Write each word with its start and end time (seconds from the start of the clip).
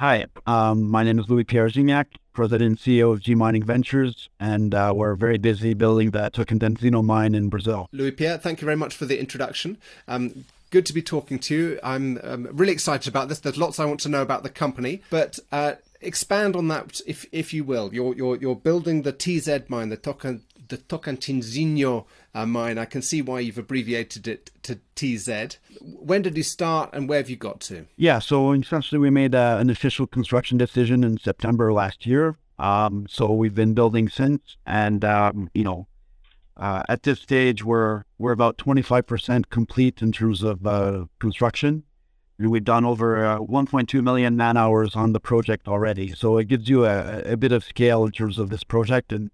Hi, 0.00 0.24
um, 0.46 0.90
my 0.90 1.04
name 1.04 1.18
is 1.18 1.28
Louis 1.28 1.44
Pierre 1.44 1.68
Gignac, 1.68 2.06
President 2.32 2.66
and 2.66 2.78
CEO 2.78 3.12
of 3.12 3.20
G 3.20 3.34
Mining 3.34 3.62
Ventures, 3.62 4.30
and 4.40 4.74
uh, 4.74 4.94
we're 4.96 5.14
very 5.14 5.36
busy 5.36 5.74
building 5.74 6.12
the 6.12 6.30
Tocantins 6.30 7.04
mine 7.04 7.34
in 7.34 7.50
Brazil. 7.50 7.86
Louis 7.92 8.12
Pierre, 8.12 8.38
thank 8.38 8.62
you 8.62 8.64
very 8.64 8.78
much 8.78 8.96
for 8.96 9.04
the 9.04 9.20
introduction. 9.20 9.76
Um, 10.08 10.46
good 10.70 10.86
to 10.86 10.94
be 10.94 11.02
talking 11.02 11.38
to 11.40 11.54
you. 11.54 11.80
I'm 11.82 12.18
um, 12.24 12.48
really 12.50 12.72
excited 12.72 13.08
about 13.08 13.28
this. 13.28 13.40
There's 13.40 13.58
lots 13.58 13.78
I 13.78 13.84
want 13.84 14.00
to 14.00 14.08
know 14.08 14.22
about 14.22 14.42
the 14.42 14.48
company, 14.48 15.02
but 15.10 15.38
uh, 15.52 15.74
expand 16.00 16.56
on 16.56 16.68
that 16.68 17.02
if 17.06 17.26
if 17.30 17.52
you 17.52 17.62
will. 17.62 17.92
You're 17.92 18.14
you're 18.14 18.36
you're 18.36 18.56
building 18.56 19.02
the 19.02 19.12
TZ 19.12 19.68
mine, 19.68 19.90
the 19.90 19.98
Tocantins 19.98 20.44
the 20.70 20.78
Tocantinzinho 20.78 22.06
uh, 22.34 22.46
mine. 22.46 22.78
I 22.78 22.84
can 22.84 23.02
see 23.02 23.22
why 23.22 23.40
you've 23.40 23.58
abbreviated 23.58 24.28
it 24.28 24.50
to 24.62 24.80
TZ. 24.94 25.58
When 25.80 26.22
did 26.22 26.36
you 26.36 26.42
start 26.42 26.90
and 26.92 27.08
where 27.08 27.18
have 27.18 27.30
you 27.30 27.36
got 27.36 27.60
to? 27.62 27.86
Yeah, 27.96 28.18
so 28.18 28.52
essentially 28.52 28.98
we 28.98 29.10
made 29.10 29.34
uh, 29.34 29.58
an 29.60 29.70
official 29.70 30.06
construction 30.06 30.58
decision 30.58 31.04
in 31.04 31.18
September 31.18 31.72
last 31.72 32.06
year. 32.06 32.36
Um, 32.58 33.06
so 33.08 33.32
we've 33.32 33.54
been 33.54 33.74
building 33.74 34.08
since, 34.08 34.58
and 34.66 35.02
um, 35.04 35.50
you 35.54 35.64
know, 35.64 35.86
uh, 36.58 36.82
at 36.90 37.04
this 37.04 37.18
stage 37.20 37.64
we're 37.64 38.04
we're 38.18 38.32
about 38.32 38.58
25% 38.58 39.48
complete 39.48 40.02
in 40.02 40.12
terms 40.12 40.42
of 40.42 40.66
uh, 40.66 41.06
construction. 41.18 41.84
We've 42.38 42.64
done 42.64 42.86
over 42.86 43.24
uh, 43.24 43.38
1.2 43.38 44.02
million 44.02 44.34
man 44.34 44.56
hours 44.56 44.96
on 44.96 45.12
the 45.12 45.20
project 45.20 45.68
already, 45.68 46.12
so 46.12 46.36
it 46.36 46.48
gives 46.48 46.68
you 46.68 46.84
a, 46.84 47.32
a 47.32 47.36
bit 47.36 47.52
of 47.52 47.64
scale 47.64 48.04
in 48.04 48.12
terms 48.12 48.38
of 48.38 48.50
this 48.50 48.64
project 48.64 49.12
and 49.12 49.30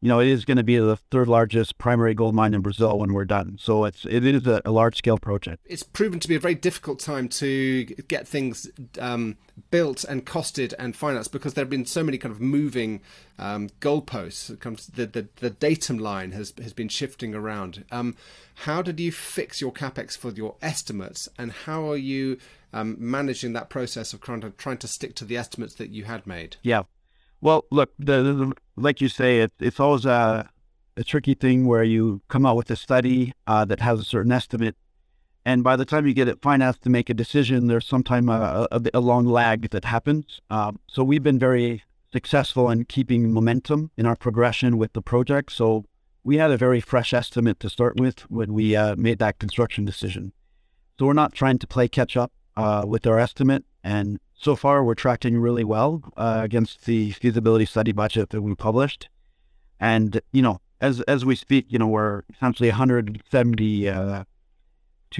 you 0.00 0.08
know, 0.08 0.20
it 0.20 0.28
is 0.28 0.44
going 0.44 0.58
to 0.58 0.62
be 0.62 0.76
the 0.76 0.96
third 0.96 1.28
largest 1.28 1.78
primary 1.78 2.14
gold 2.14 2.34
mine 2.34 2.52
in 2.52 2.60
Brazil 2.60 2.98
when 2.98 3.14
we're 3.14 3.24
done. 3.24 3.56
So 3.58 3.84
it's 3.84 4.04
it 4.04 4.24
is 4.24 4.46
a, 4.46 4.60
a 4.64 4.70
large 4.70 4.96
scale 4.96 5.18
project. 5.18 5.64
It's 5.64 5.82
proven 5.82 6.20
to 6.20 6.28
be 6.28 6.34
a 6.34 6.40
very 6.40 6.54
difficult 6.54 6.98
time 6.98 7.28
to 7.30 7.84
get 7.84 8.28
things 8.28 8.70
um, 8.98 9.36
built 9.70 10.04
and 10.04 10.26
costed 10.26 10.74
and 10.78 10.94
financed 10.94 11.32
because 11.32 11.54
there 11.54 11.62
have 11.62 11.70
been 11.70 11.86
so 11.86 12.02
many 12.02 12.18
kind 12.18 12.34
of 12.34 12.40
moving 12.40 13.00
um, 13.38 13.70
goalposts. 13.80 14.48
The, 14.94 15.06
the 15.06 15.28
the 15.36 15.50
datum 15.50 15.98
line 15.98 16.32
has 16.32 16.52
has 16.60 16.72
been 16.72 16.88
shifting 16.88 17.34
around. 17.34 17.84
Um, 17.90 18.16
how 18.54 18.82
did 18.82 19.00
you 19.00 19.10
fix 19.10 19.60
your 19.60 19.72
capex 19.72 20.16
for 20.16 20.30
your 20.30 20.56
estimates, 20.60 21.28
and 21.38 21.50
how 21.50 21.90
are 21.90 21.96
you 21.96 22.38
um, 22.72 22.96
managing 22.98 23.52
that 23.54 23.70
process 23.70 24.12
of 24.12 24.20
trying 24.20 24.40
to 24.42 24.50
trying 24.50 24.78
to 24.78 24.88
stick 24.88 25.14
to 25.16 25.24
the 25.24 25.36
estimates 25.36 25.74
that 25.76 25.90
you 25.90 26.04
had 26.04 26.26
made? 26.26 26.56
Yeah, 26.62 26.82
well, 27.44 27.66
look, 27.70 27.92
the, 27.98 28.22
the, 28.22 28.52
like 28.74 29.02
you 29.02 29.08
say, 29.08 29.40
it, 29.40 29.52
it's 29.60 29.78
always 29.78 30.06
a, 30.06 30.48
a, 30.96 31.04
tricky 31.04 31.34
thing 31.34 31.66
where 31.66 31.84
you 31.84 32.22
come 32.28 32.46
out 32.46 32.56
with 32.56 32.70
a 32.70 32.76
study 32.76 33.34
uh, 33.46 33.66
that 33.66 33.80
has 33.80 34.00
a 34.00 34.04
certain 34.04 34.32
estimate, 34.32 34.76
and 35.44 35.62
by 35.62 35.76
the 35.76 35.84
time 35.84 36.06
you 36.06 36.14
get 36.14 36.26
it 36.26 36.40
financed 36.40 36.80
to 36.84 36.88
make 36.88 37.10
a 37.10 37.14
decision, 37.14 37.66
there's 37.66 37.86
sometimes 37.86 38.30
a, 38.30 38.66
a, 38.72 38.80
a, 38.94 39.00
long 39.00 39.26
lag 39.26 39.68
that 39.70 39.84
happens. 39.84 40.40
Um, 40.48 40.80
so 40.88 41.04
we've 41.04 41.22
been 41.22 41.38
very 41.38 41.82
successful 42.10 42.70
in 42.70 42.86
keeping 42.86 43.30
momentum 43.30 43.90
in 43.98 44.06
our 44.06 44.16
progression 44.16 44.78
with 44.78 44.94
the 44.94 45.02
project. 45.02 45.52
So 45.52 45.84
we 46.22 46.38
had 46.38 46.50
a 46.50 46.56
very 46.56 46.80
fresh 46.80 47.12
estimate 47.12 47.60
to 47.60 47.68
start 47.68 48.00
with 48.00 48.20
when 48.30 48.54
we 48.54 48.74
uh, 48.74 48.96
made 48.96 49.18
that 49.18 49.38
construction 49.38 49.84
decision. 49.84 50.32
So 50.98 51.04
we're 51.04 51.12
not 51.12 51.34
trying 51.34 51.58
to 51.58 51.66
play 51.66 51.88
catch 51.88 52.16
up 52.16 52.32
uh, 52.56 52.84
with 52.86 53.06
our 53.06 53.18
estimate, 53.18 53.66
and 53.82 54.18
so 54.44 54.54
far, 54.54 54.84
we're 54.84 54.94
tracking 54.94 55.38
really 55.38 55.64
well 55.64 56.02
uh, 56.18 56.40
against 56.42 56.84
the 56.84 57.12
feasibility 57.12 57.64
study 57.64 57.92
budget 57.92 58.28
that 58.30 58.42
we 58.42 58.54
published. 58.54 59.08
And, 59.80 60.20
you 60.32 60.42
know, 60.42 60.60
as 60.80 61.00
as 61.02 61.24
we 61.24 61.34
speak, 61.34 61.66
you 61.70 61.78
know, 61.78 61.86
we're 61.86 62.22
essentially 62.34 62.68
172 62.68 63.90
uh, 63.90 64.24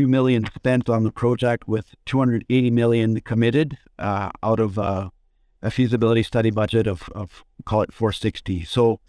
million 0.06 0.46
spent 0.54 0.90
on 0.90 1.04
the 1.04 1.10
project 1.10 1.66
with 1.66 1.94
280 2.04 2.70
million 2.70 3.20
committed 3.22 3.78
uh, 3.98 4.30
out 4.42 4.60
of 4.60 4.78
uh, 4.78 5.08
a 5.62 5.70
feasibility 5.70 6.22
study 6.22 6.50
budget 6.50 6.86
of, 6.86 7.08
of 7.14 7.44
call 7.64 7.80
it 7.80 7.94
460. 7.94 8.64
So, 8.64 9.00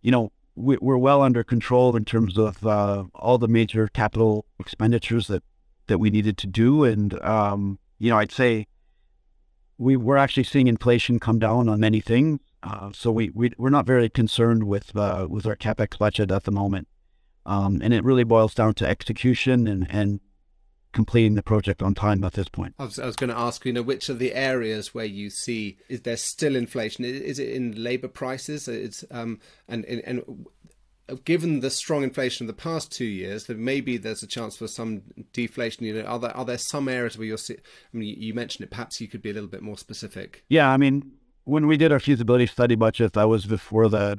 you 0.00 0.12
know, 0.12 0.30
we, 0.54 0.76
are 0.76 0.98
well 0.98 1.22
under 1.22 1.42
control 1.42 1.96
in 1.96 2.04
terms 2.04 2.38
of 2.38 2.64
uh, 2.64 3.04
all 3.14 3.38
the 3.38 3.48
major 3.48 3.88
capital 3.88 4.46
expenditures 4.60 5.26
that 5.26 5.42
that 5.88 5.98
we 5.98 6.10
needed 6.10 6.38
to 6.38 6.46
do. 6.46 6.84
And, 6.84 7.20
um, 7.22 7.78
you 7.98 8.10
know, 8.10 8.18
I'd 8.18 8.32
say 8.32 8.66
we 9.78 9.96
we're 9.96 10.16
actually 10.16 10.44
seeing 10.44 10.66
inflation 10.66 11.18
come 11.18 11.38
down 11.38 11.68
on 11.68 11.80
many 11.80 12.00
things. 12.00 12.40
Uh, 12.62 12.90
so 12.92 13.12
we, 13.12 13.30
we 13.30 13.52
we're 13.58 13.70
not 13.70 13.86
very 13.86 14.08
concerned 14.08 14.64
with 14.64 14.96
uh, 14.96 15.26
with 15.28 15.46
our 15.46 15.56
capex 15.56 15.98
budget 15.98 16.30
at 16.30 16.44
the 16.44 16.50
moment, 16.50 16.88
um, 17.44 17.80
and 17.82 17.92
it 17.94 18.04
really 18.04 18.24
boils 18.24 18.54
down 18.54 18.74
to 18.74 18.86
execution 18.86 19.66
and 19.66 19.86
and 19.90 20.20
completing 20.92 21.34
the 21.34 21.42
project 21.42 21.82
on 21.82 21.94
time 21.94 22.24
at 22.24 22.32
this 22.32 22.48
point. 22.48 22.74
I 22.78 22.84
was, 22.84 22.98
I 22.98 23.04
was 23.04 23.16
going 23.16 23.28
to 23.28 23.38
ask, 23.38 23.66
you 23.66 23.72
know, 23.74 23.82
which 23.82 24.08
are 24.08 24.14
the 24.14 24.32
areas 24.32 24.94
where 24.94 25.04
you 25.04 25.28
see 25.28 25.76
is 25.90 26.00
there 26.00 26.16
still 26.16 26.56
inflation? 26.56 27.04
Is 27.04 27.38
it 27.38 27.50
in 27.50 27.72
labour 27.72 28.08
prices? 28.08 28.66
It's 28.66 29.04
um 29.10 29.38
and 29.68 29.84
and, 29.84 30.00
and 30.04 30.46
given 31.24 31.60
the 31.60 31.70
strong 31.70 32.02
inflation 32.02 32.44
of 32.44 32.48
the 32.48 32.62
past 32.62 32.90
two 32.90 33.04
years, 33.04 33.46
that 33.46 33.58
maybe 33.58 33.96
there's 33.96 34.22
a 34.22 34.26
chance 34.26 34.56
for 34.56 34.66
some 34.66 35.02
deflation. 35.32 35.84
You 35.84 35.94
know, 35.94 36.08
are 36.08 36.18
there 36.18 36.36
are 36.36 36.44
there 36.44 36.58
some 36.58 36.88
areas 36.88 37.16
where 37.16 37.26
you're? 37.26 37.38
I 37.48 37.96
mean, 37.96 38.20
you 38.20 38.34
mentioned 38.34 38.64
it. 38.64 38.70
Perhaps 38.70 39.00
you 39.00 39.08
could 39.08 39.22
be 39.22 39.30
a 39.30 39.34
little 39.34 39.48
bit 39.48 39.62
more 39.62 39.78
specific. 39.78 40.44
Yeah, 40.48 40.70
I 40.70 40.76
mean, 40.76 41.12
when 41.44 41.66
we 41.66 41.76
did 41.76 41.92
our 41.92 42.00
feasibility 42.00 42.46
study 42.46 42.74
budget, 42.74 43.12
that 43.12 43.28
was 43.28 43.46
before 43.46 43.88
the 43.88 44.18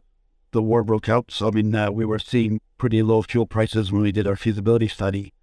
the 0.52 0.62
war 0.62 0.84
broke 0.84 1.10
out. 1.10 1.32
So 1.32 1.48
I 1.48 1.52
mean, 1.52 1.76
uh, 1.76 1.92
we 1.92 2.06
were 2.06 2.20
seeing 2.20 2.62
pretty 2.78 3.04
low 3.04 3.22
fuel 3.22 3.46
prices 3.46 3.92
when 3.92 4.02
we 4.02 4.12
did 4.12 4.28
our 4.28 4.38
feasibility 4.38 4.88
study, 4.88 5.34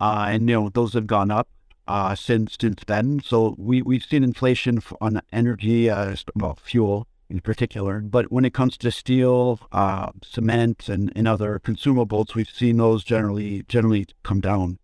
uh, 0.00 0.26
and 0.28 0.48
you 0.48 0.60
know 0.60 0.68
those 0.70 0.94
have 0.94 1.06
gone 1.06 1.30
up 1.30 1.48
uh, 1.86 2.14
since 2.16 2.56
since 2.60 2.82
then. 2.86 3.20
So 3.24 3.54
we 3.58 3.80
we've 3.82 4.04
seen 4.04 4.24
inflation 4.24 4.82
on 5.00 5.20
energy, 5.32 5.88
uh, 5.88 6.16
well, 6.34 6.58
fuel 6.62 7.06
in 7.30 7.40
particular. 7.40 8.00
But 8.00 8.30
when 8.30 8.44
it 8.44 8.52
comes 8.52 8.76
to 8.78 8.90
steel, 8.90 9.60
uh, 9.72 10.10
cement, 10.22 10.88
and, 10.88 11.12
and 11.14 11.28
other 11.28 11.60
consumables, 11.60 12.34
we've 12.34 12.50
seen 12.50 12.76
those 12.78 13.04
generally 13.04 13.62
generally 13.68 14.06
come 14.22 14.40
down. 14.40 14.78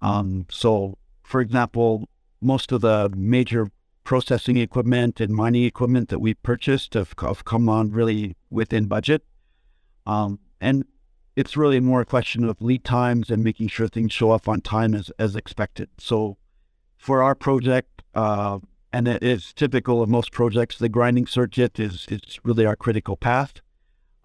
Um, 0.00 0.46
so, 0.50 0.98
for 1.22 1.40
example, 1.40 2.08
most 2.40 2.72
of 2.72 2.80
the 2.82 3.10
major 3.16 3.70
processing 4.04 4.56
equipment 4.56 5.20
and 5.20 5.32
mining 5.32 5.64
equipment 5.64 6.08
that 6.08 6.18
we 6.18 6.34
purchased 6.34 6.94
have, 6.94 7.14
have 7.20 7.44
come 7.44 7.68
on 7.68 7.90
really 7.90 8.36
within 8.50 8.86
budget. 8.86 9.24
Um, 10.06 10.40
and 10.60 10.84
it's 11.36 11.56
really 11.56 11.80
more 11.80 12.00
a 12.00 12.04
question 12.04 12.44
of 12.44 12.60
lead 12.60 12.84
times 12.84 13.30
and 13.30 13.42
making 13.42 13.68
sure 13.68 13.88
things 13.88 14.12
show 14.12 14.32
up 14.32 14.48
on 14.48 14.60
time 14.60 14.94
as, 14.94 15.10
as 15.18 15.36
expected. 15.36 15.88
So 15.98 16.36
for 16.96 17.22
our 17.22 17.34
project, 17.34 18.02
uh, 18.14 18.58
and 18.92 19.08
it 19.08 19.22
is 19.22 19.52
typical 19.52 20.02
of 20.02 20.08
most 20.08 20.32
projects. 20.32 20.78
The 20.78 20.88
grinding 20.88 21.26
circuit 21.26 21.80
is 21.80 22.06
is 22.08 22.38
really 22.44 22.66
our 22.66 22.76
critical 22.76 23.16
path. 23.16 23.54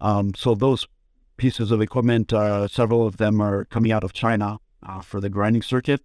Um, 0.00 0.34
so 0.34 0.54
those 0.54 0.86
pieces 1.36 1.70
of 1.70 1.80
equipment, 1.80 2.32
uh, 2.32 2.68
several 2.68 3.06
of 3.06 3.16
them 3.16 3.40
are 3.40 3.64
coming 3.64 3.92
out 3.92 4.04
of 4.04 4.12
China 4.12 4.58
uh, 4.86 5.00
for 5.00 5.20
the 5.20 5.30
grinding 5.30 5.62
circuit. 5.62 6.02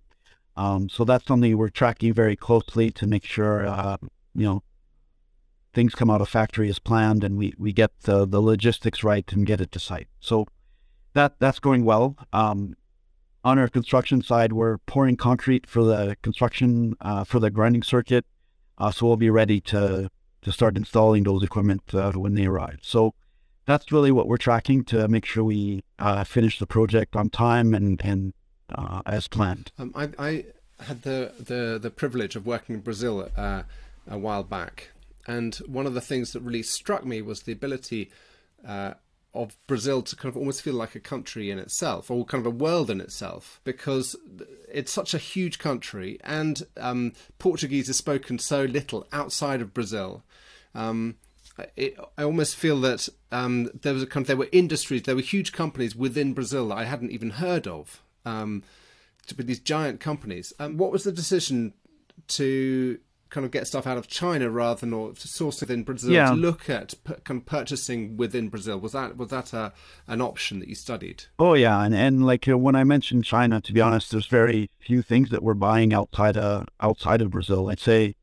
Um, 0.55 0.87
so 0.89 1.03
that's 1.03 1.25
something 1.25 1.57
we're 1.57 1.69
tracking 1.69 2.13
very 2.13 2.35
closely 2.35 2.91
to 2.91 3.07
make 3.07 3.25
sure 3.25 3.65
uh, 3.65 3.97
you 4.33 4.45
know 4.45 4.63
things 5.73 5.95
come 5.95 6.09
out 6.09 6.21
of 6.21 6.29
factory 6.29 6.69
as 6.69 6.79
planned, 6.79 7.23
and 7.23 7.37
we, 7.37 7.53
we 7.57 7.73
get 7.73 7.91
the, 8.01 8.27
the 8.27 8.39
logistics 8.39 9.03
right 9.03 9.29
and 9.33 9.45
get 9.45 9.59
it 9.59 9.71
to 9.71 9.79
site. 9.79 10.07
So 10.19 10.45
that 11.13 11.35
that's 11.39 11.59
going 11.59 11.83
well. 11.83 12.15
Um, 12.31 12.75
on 13.43 13.59
our 13.59 13.67
construction 13.67 14.21
side, 14.21 14.53
we're 14.53 14.77
pouring 14.77 15.17
concrete 15.17 15.67
for 15.67 15.83
the 15.83 16.15
construction 16.21 16.95
uh, 17.01 17.25
for 17.25 17.39
the 17.39 17.49
grinding 17.49 17.83
circuit 17.83 18.25
uh, 18.83 18.91
so 18.91 19.07
we'll 19.07 19.17
be 19.17 19.29
ready 19.29 19.61
to 19.61 20.09
to 20.41 20.51
start 20.51 20.75
installing 20.75 21.23
those 21.23 21.41
equipment 21.41 21.81
uh, 21.93 22.11
when 22.11 22.35
they 22.35 22.45
arrive. 22.45 22.79
So 22.81 23.13
that's 23.65 23.93
really 23.93 24.11
what 24.11 24.27
we're 24.27 24.37
tracking 24.37 24.83
to 24.85 25.07
make 25.07 25.25
sure 25.25 25.45
we 25.45 25.83
uh, 25.99 26.25
finish 26.25 26.59
the 26.59 26.67
project 26.67 27.15
on 27.15 27.29
time 27.29 27.73
and 27.73 28.01
and 28.03 28.33
uh, 28.69 29.01
as 29.05 29.27
planned. 29.27 29.71
Um, 29.79 29.91
I, 29.95 30.09
I, 30.19 30.45
had 30.79 31.03
the, 31.03 31.31
the 31.39 31.79
the 31.81 31.89
privilege 31.89 32.35
of 32.35 32.45
working 32.45 32.75
in 32.75 32.81
Brazil 32.81 33.29
uh, 33.37 33.63
a 34.09 34.17
while 34.17 34.43
back, 34.43 34.89
and 35.27 35.55
one 35.67 35.85
of 35.85 35.93
the 35.93 36.01
things 36.01 36.33
that 36.33 36.41
really 36.41 36.63
struck 36.63 37.05
me 37.05 37.21
was 37.21 37.43
the 37.43 37.53
ability 37.53 38.11
uh, 38.67 38.95
of 39.33 39.57
Brazil 39.67 40.01
to 40.01 40.15
kind 40.15 40.29
of 40.29 40.37
almost 40.37 40.61
feel 40.61 40.75
like 40.75 40.95
a 40.95 40.99
country 40.99 41.49
in 41.49 41.59
itself, 41.59 42.11
or 42.11 42.25
kind 42.25 42.45
of 42.45 42.53
a 42.53 42.55
world 42.55 42.89
in 42.89 43.01
itself, 43.01 43.59
because 43.63 44.15
it's 44.71 44.91
such 44.91 45.13
a 45.13 45.17
huge 45.17 45.59
country, 45.59 46.19
and 46.23 46.63
um, 46.77 47.13
Portuguese 47.39 47.89
is 47.89 47.97
spoken 47.97 48.39
so 48.39 48.63
little 48.63 49.07
outside 49.11 49.61
of 49.61 49.73
Brazil. 49.73 50.23
Um, 50.75 51.15
it, 51.75 51.97
I 52.17 52.23
almost 52.23 52.55
feel 52.55 52.79
that 52.81 53.09
um, 53.31 53.69
there 53.81 53.93
was 53.93 54.03
a 54.03 54.07
kind 54.07 54.23
of 54.23 54.27
there 54.27 54.37
were 54.37 54.49
industries, 54.51 55.03
there 55.03 55.15
were 55.15 55.21
huge 55.21 55.51
companies 55.51 55.95
within 55.95 56.33
Brazil 56.33 56.69
that 56.69 56.77
I 56.77 56.85
hadn't 56.85 57.11
even 57.11 57.31
heard 57.31 57.67
of. 57.67 58.01
Um, 58.25 58.63
to 59.27 59.35
be 59.35 59.43
these 59.43 59.59
giant 59.59 59.99
companies. 59.99 60.53
Um, 60.59 60.77
what 60.77 60.91
was 60.91 61.03
the 61.03 61.11
decision 61.11 61.73
to 62.27 62.99
kind 63.33 63.45
of 63.45 63.51
get 63.51 63.67
stuff 63.67 63.87
out 63.87 63.97
of 63.97 64.07
China 64.07 64.49
rather 64.49 64.81
than 64.81 64.93
or 64.93 65.13
source 65.15 65.59
within 65.59 65.83
Brazil 65.83 66.11
yeah. 66.11 66.29
to 66.29 66.35
look 66.35 66.69
at 66.69 66.93
kind 67.23 67.41
of 67.41 67.45
purchasing 67.45 68.15
within 68.15 68.47
Brazil? 68.47 68.79
Was 68.79 68.91
that 68.91 69.17
was 69.17 69.29
that 69.29 69.51
a, 69.51 69.73
an 70.07 70.21
option 70.21 70.59
that 70.59 70.69
you 70.69 70.75
studied? 70.75 71.25
Oh 71.39 71.55
yeah, 71.55 71.83
and 71.83 71.95
and 71.95 72.25
like 72.25 72.47
uh, 72.47 72.57
when 72.57 72.75
I 72.75 72.83
mentioned 72.83 73.25
China, 73.25 73.59
to 73.59 73.73
be 73.73 73.81
honest, 73.81 74.11
there's 74.11 74.27
very 74.27 74.69
few 74.79 75.01
things 75.01 75.31
that 75.31 75.43
we're 75.43 75.55
buying 75.55 75.93
outside 75.93 76.37
of 76.37 76.67
outside 76.79 77.21
of 77.21 77.31
Brazil. 77.31 77.69
I'd 77.69 77.79
say 77.79 78.15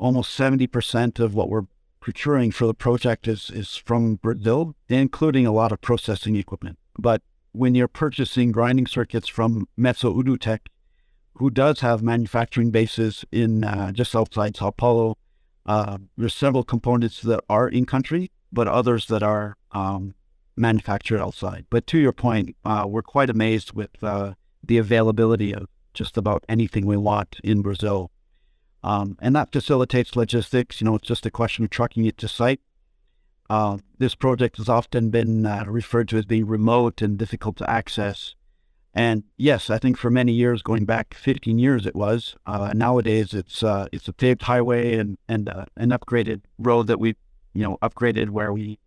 almost 0.00 0.36
70% 0.36 1.20
of 1.20 1.34
what 1.34 1.50
we're 1.50 1.66
procuring 2.00 2.50
for 2.50 2.66
the 2.66 2.74
project 2.74 3.28
is, 3.28 3.50
is 3.50 3.76
from 3.76 4.14
Brazil, 4.14 4.74
including 4.88 5.46
a 5.46 5.52
lot 5.52 5.70
of 5.70 5.80
processing 5.82 6.36
equipment. 6.36 6.78
But 6.98 7.20
when 7.52 7.74
you're 7.74 7.86
purchasing 7.86 8.50
grinding 8.50 8.86
circuits 8.86 9.28
from 9.28 9.68
Metso 9.78 10.14
Outotec, 10.14 10.60
who 11.40 11.48
does 11.48 11.80
have 11.80 12.02
manufacturing 12.02 12.70
bases 12.70 13.24
in 13.32 13.64
uh, 13.64 13.90
just 13.92 14.14
outside 14.14 14.54
Sao 14.54 14.70
Paulo, 14.70 15.16
uh, 15.64 15.96
there's 16.18 16.34
several 16.34 16.62
components 16.62 17.22
that 17.22 17.42
are 17.48 17.66
in 17.66 17.86
country, 17.86 18.30
but 18.52 18.68
others 18.68 19.06
that 19.06 19.22
are 19.22 19.56
um, 19.72 20.14
manufactured 20.54 21.18
outside. 21.18 21.64
But 21.70 21.86
to 21.88 21.98
your 21.98 22.12
point, 22.12 22.56
uh, 22.62 22.84
we're 22.86 23.00
quite 23.00 23.30
amazed 23.30 23.72
with 23.72 23.88
uh, 24.02 24.34
the 24.62 24.76
availability 24.76 25.54
of 25.54 25.66
just 25.94 26.18
about 26.18 26.44
anything 26.46 26.84
we 26.84 26.98
want 26.98 27.36
in 27.42 27.62
Brazil. 27.62 28.10
Um, 28.84 29.16
and 29.22 29.34
that 29.34 29.50
facilitates 29.50 30.14
logistics. 30.14 30.82
You 30.82 30.84
know, 30.84 30.96
it's 30.96 31.08
just 31.08 31.24
a 31.24 31.30
question 31.30 31.64
of 31.64 31.70
trucking 31.70 32.04
it 32.04 32.18
to 32.18 32.28
site. 32.28 32.60
Uh, 33.48 33.78
this 33.96 34.14
project 34.14 34.58
has 34.58 34.68
often 34.68 35.08
been 35.08 35.46
uh, 35.46 35.64
referred 35.66 36.08
to 36.08 36.18
as 36.18 36.26
being 36.26 36.46
remote 36.46 37.00
and 37.00 37.16
difficult 37.16 37.56
to 37.56 37.70
access. 37.70 38.34
And 38.92 39.24
yes, 39.36 39.70
I 39.70 39.78
think 39.78 39.96
for 39.96 40.10
many 40.10 40.32
years, 40.32 40.62
going 40.62 40.84
back 40.84 41.14
15 41.14 41.58
years, 41.58 41.86
it 41.86 41.94
was. 41.94 42.36
Uh, 42.44 42.72
nowadays, 42.74 43.32
it's 43.32 43.62
uh, 43.62 43.86
it's 43.92 44.08
a 44.08 44.12
paved 44.12 44.42
highway 44.42 44.96
and 44.96 45.16
and 45.28 45.48
uh, 45.48 45.66
an 45.76 45.90
upgraded 45.90 46.42
road 46.58 46.88
that 46.88 46.98
we, 46.98 47.14
you 47.54 47.62
know, 47.62 47.78
upgraded 47.82 48.30
where 48.30 48.52
we, 48.52 48.80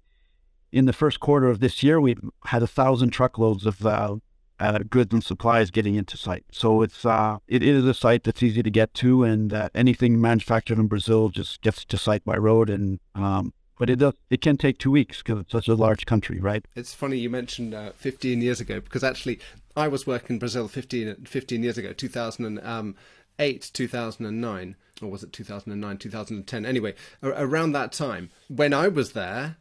in 0.71 0.85
the 0.85 0.93
first 0.93 1.19
quarter 1.21 1.47
of 1.47 1.61
this 1.61 1.83
year, 1.83 2.01
we 2.01 2.17
had 2.47 2.61
a 2.61 2.67
thousand 2.67 3.11
truckloads 3.11 3.65
of 3.65 3.85
uh, 3.85 4.17
uh, 4.59 4.79
goods 4.89 5.13
and 5.13 5.23
supplies 5.23 5.71
getting 5.71 5.95
into 5.95 6.17
site. 6.17 6.45
So 6.51 6.81
it's 6.81 7.05
uh, 7.05 7.37
it 7.47 7.63
is 7.63 7.85
a 7.85 7.93
site 7.93 8.25
that's 8.25 8.43
easy 8.43 8.61
to 8.61 8.71
get 8.71 8.93
to, 8.95 9.23
and 9.23 9.69
anything 9.73 10.19
manufactured 10.19 10.79
in 10.79 10.87
Brazil 10.87 11.29
just 11.29 11.61
gets 11.61 11.85
to 11.85 11.97
site 11.97 12.25
by 12.25 12.35
road. 12.35 12.69
And 12.69 12.99
um, 13.15 13.53
but 13.77 13.89
it 13.89 13.97
does 13.97 14.13
it 14.29 14.41
can 14.41 14.57
take 14.57 14.77
two 14.77 14.91
weeks 14.91 15.19
because 15.19 15.41
it's 15.41 15.51
such 15.51 15.67
a 15.67 15.75
large 15.75 16.05
country, 16.05 16.39
right? 16.39 16.65
It's 16.75 16.93
funny 16.93 17.17
you 17.17 17.29
mentioned 17.29 17.73
uh, 17.73 17.91
15 17.95 18.41
years 18.41 18.59
ago 18.59 18.79
because 18.79 19.03
actually 19.03 19.39
I 19.75 19.87
was 19.87 20.05
working 20.07 20.35
in 20.35 20.39
Brazil 20.39 20.67
15, 20.67 21.25
15 21.25 21.63
years 21.63 21.77
ago, 21.77 21.93
2008, 21.93 22.63
um, 22.65 22.95
2009, 23.39 24.75
or 25.01 25.09
was 25.09 25.23
it 25.23 25.33
2009, 25.33 25.97
2010? 25.97 26.65
Anyway, 26.65 26.93
around 27.21 27.71
that 27.71 27.91
time 27.91 28.29
when 28.47 28.73
I 28.73 28.87
was 28.87 29.13
there 29.13 29.57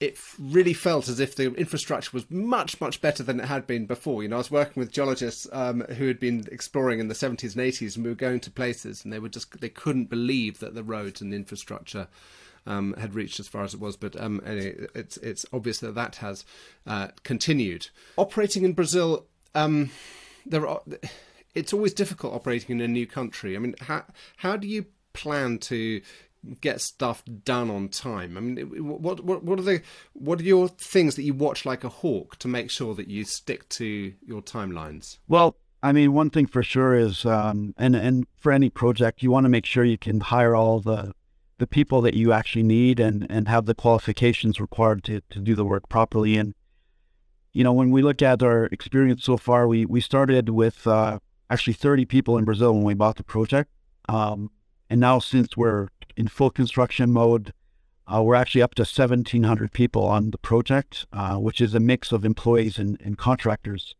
it 0.00 0.16
really 0.38 0.72
felt 0.72 1.08
as 1.08 1.20
if 1.20 1.36
the 1.36 1.54
infrastructure 1.54 2.10
was 2.14 2.28
much, 2.30 2.80
much 2.80 3.02
better 3.02 3.22
than 3.22 3.38
it 3.38 3.44
had 3.44 3.66
been 3.66 3.84
before. 3.84 4.22
You 4.22 4.30
know, 4.30 4.36
I 4.36 4.38
was 4.38 4.50
working 4.50 4.80
with 4.80 4.90
geologists 4.90 5.46
um, 5.52 5.82
who 5.82 6.06
had 6.06 6.18
been 6.18 6.46
exploring 6.50 7.00
in 7.00 7.08
the 7.08 7.14
70s 7.14 7.54
and 7.54 7.62
80s, 7.62 7.96
and 7.96 8.04
we 8.04 8.10
were 8.10 8.16
going 8.16 8.40
to 8.40 8.50
places, 8.50 9.04
and 9.04 9.12
they 9.12 9.18
were 9.18 9.28
just 9.28 9.60
they 9.60 9.68
couldn't 9.68 10.08
believe 10.08 10.58
that 10.60 10.74
the 10.74 10.82
roads 10.82 11.20
and 11.20 11.32
the 11.32 11.36
infrastructure 11.36 12.08
um, 12.66 12.94
had 12.94 13.14
reached 13.14 13.40
as 13.40 13.48
far 13.48 13.62
as 13.62 13.74
it 13.74 13.80
was. 13.80 13.98
But 13.98 14.18
um, 14.18 14.40
anyway, 14.46 14.86
it's 14.94 15.18
it's 15.18 15.44
obvious 15.52 15.80
that 15.80 15.94
that 15.94 16.16
has 16.16 16.46
uh, 16.86 17.08
continued. 17.22 17.88
Operating 18.16 18.64
in 18.64 18.72
Brazil, 18.72 19.26
um, 19.54 19.90
there 20.46 20.66
are. 20.66 20.82
It's 21.54 21.72
always 21.72 21.92
difficult 21.92 22.32
operating 22.32 22.78
in 22.78 22.80
a 22.80 22.88
new 22.88 23.06
country. 23.06 23.56
I 23.56 23.58
mean, 23.58 23.74
how 23.80 24.04
how 24.36 24.56
do 24.56 24.68
you 24.68 24.86
plan 25.12 25.58
to 25.58 26.00
get 26.60 26.80
stuff 26.80 27.22
done 27.44 27.70
on 27.70 27.88
time. 27.88 28.36
I 28.36 28.40
mean, 28.40 28.66
what 28.82 29.24
what 29.24 29.44
what 29.44 29.58
are 29.58 29.62
the 29.62 29.82
what 30.12 30.40
are 30.40 30.44
your 30.44 30.68
things 30.68 31.16
that 31.16 31.22
you 31.22 31.34
watch 31.34 31.64
like 31.64 31.84
a 31.84 31.88
hawk 31.88 32.38
to 32.38 32.48
make 32.48 32.70
sure 32.70 32.94
that 32.94 33.08
you 33.08 33.24
stick 33.24 33.68
to 33.70 34.14
your 34.24 34.42
timelines? 34.42 35.18
Well, 35.28 35.56
I 35.82 35.92
mean, 35.92 36.12
one 36.12 36.30
thing 36.30 36.46
for 36.46 36.62
sure 36.62 36.94
is, 36.94 37.24
um, 37.24 37.74
and 37.76 37.94
and 37.94 38.26
for 38.36 38.52
any 38.52 38.70
project, 38.70 39.22
you 39.22 39.30
want 39.30 39.44
to 39.44 39.50
make 39.50 39.66
sure 39.66 39.84
you 39.84 39.98
can 39.98 40.20
hire 40.20 40.54
all 40.54 40.80
the 40.80 41.12
the 41.58 41.66
people 41.66 42.00
that 42.02 42.14
you 42.14 42.32
actually 42.32 42.62
need 42.62 43.00
and 43.00 43.26
and 43.30 43.48
have 43.48 43.66
the 43.66 43.74
qualifications 43.74 44.60
required 44.60 45.04
to 45.04 45.20
to 45.30 45.40
do 45.40 45.54
the 45.54 45.64
work 45.64 45.88
properly. 45.88 46.36
And 46.36 46.54
you 47.52 47.64
know, 47.64 47.72
when 47.72 47.90
we 47.90 48.02
look 48.02 48.22
at 48.22 48.42
our 48.42 48.66
experience 48.66 49.24
so 49.24 49.36
far, 49.36 49.66
we 49.66 49.84
we 49.84 50.00
started 50.00 50.50
with 50.50 50.86
uh, 50.86 51.18
actually 51.48 51.72
30 51.72 52.04
people 52.04 52.38
in 52.38 52.44
Brazil 52.44 52.72
when 52.74 52.84
we 52.84 52.94
bought 52.94 53.16
the 53.16 53.24
project. 53.24 53.70
Um, 54.08 54.50
and 54.88 55.00
now, 55.00 55.18
since 55.18 55.56
we're 55.56 55.88
in 56.16 56.28
full 56.28 56.50
construction 56.50 57.12
mode, 57.12 57.52
uh, 58.06 58.22
we're 58.22 58.34
actually 58.34 58.62
up 58.62 58.74
to 58.74 58.82
1,700 58.82 59.72
people 59.72 60.04
on 60.04 60.30
the 60.30 60.38
project, 60.38 61.06
uh, 61.12 61.36
which 61.36 61.60
is 61.60 61.74
a 61.74 61.80
mix 61.80 62.10
of 62.10 62.24
employees 62.24 62.78
and, 62.78 63.00
and 63.00 63.16
contractors. 63.16 63.94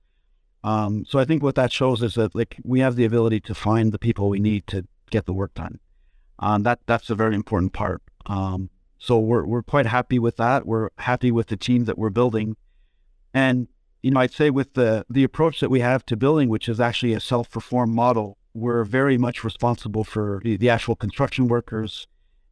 Um, 0.62 1.05
so 1.08 1.19
I 1.19 1.25
think 1.25 1.43
what 1.43 1.55
that 1.55 1.73
shows 1.73 2.02
is 2.02 2.14
that 2.14 2.35
like 2.35 2.56
we 2.64 2.81
have 2.81 2.97
the 2.97 3.05
ability 3.05 3.41
to 3.41 3.55
find 3.55 3.93
the 3.93 3.99
people 3.99 4.29
we 4.29 4.41
need 4.41 4.67
to 4.69 4.87
get 5.11 5.26
the 5.26 5.32
work 5.32 5.55
done. 5.55 5.79
Um, 6.38 6.62
that 6.64 6.81
that's 6.87 7.11
a 7.11 7.14
very 7.14 7.35
important 7.35 7.73
part. 7.73 8.02
Um, 8.26 8.70
so 8.99 9.19
we're 9.19 9.44
we're 9.44 9.62
quite 9.62 9.87
happy 9.87 10.19
with 10.19 10.37
that. 10.37 10.67
We're 10.67 10.91
happy 10.99 11.31
with 11.31 11.47
the 11.47 11.56
team 11.56 11.85
that 11.85 11.99
we're 11.99 12.11
building, 12.11 12.56
and 13.32 13.68
you 14.02 14.10
know 14.10 14.20
I'd 14.20 14.32
say 14.32 14.50
with 14.50 14.74
the 14.74 15.04
the 15.08 15.24
approach 15.24 15.60
that 15.60 15.70
we 15.70 15.80
have 15.80 16.04
to 16.06 16.16
building, 16.16 16.48
which 16.48 16.68
is 16.68 16.80
actually 16.80 17.12
a 17.12 17.20
self 17.20 17.50
perform 17.50 17.94
model, 17.94 18.38
we're 18.54 18.84
very 18.84 19.16
much 19.16 19.44
responsible 19.44 20.04
for 20.04 20.40
the 20.44 20.68
actual 20.68 20.96
construction 20.96 21.48
workers, 21.48 22.06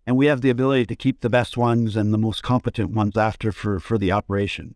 and 0.07 0.17
we 0.17 0.27
have 0.27 0.41
the 0.41 0.51
ability 0.51 0.87
to 0.87 0.97
keep 0.97 1.21
the 1.21 1.31
best 1.31 1.57
ones 1.57 1.97
and 1.97 2.13
the 2.13 2.19
most 2.19 2.43
competent 2.43 2.91
ones 2.91 3.17
after 3.17 3.53
for, 3.53 3.81
for 3.81 3.99
the 3.99 4.13
operation. 4.13 4.75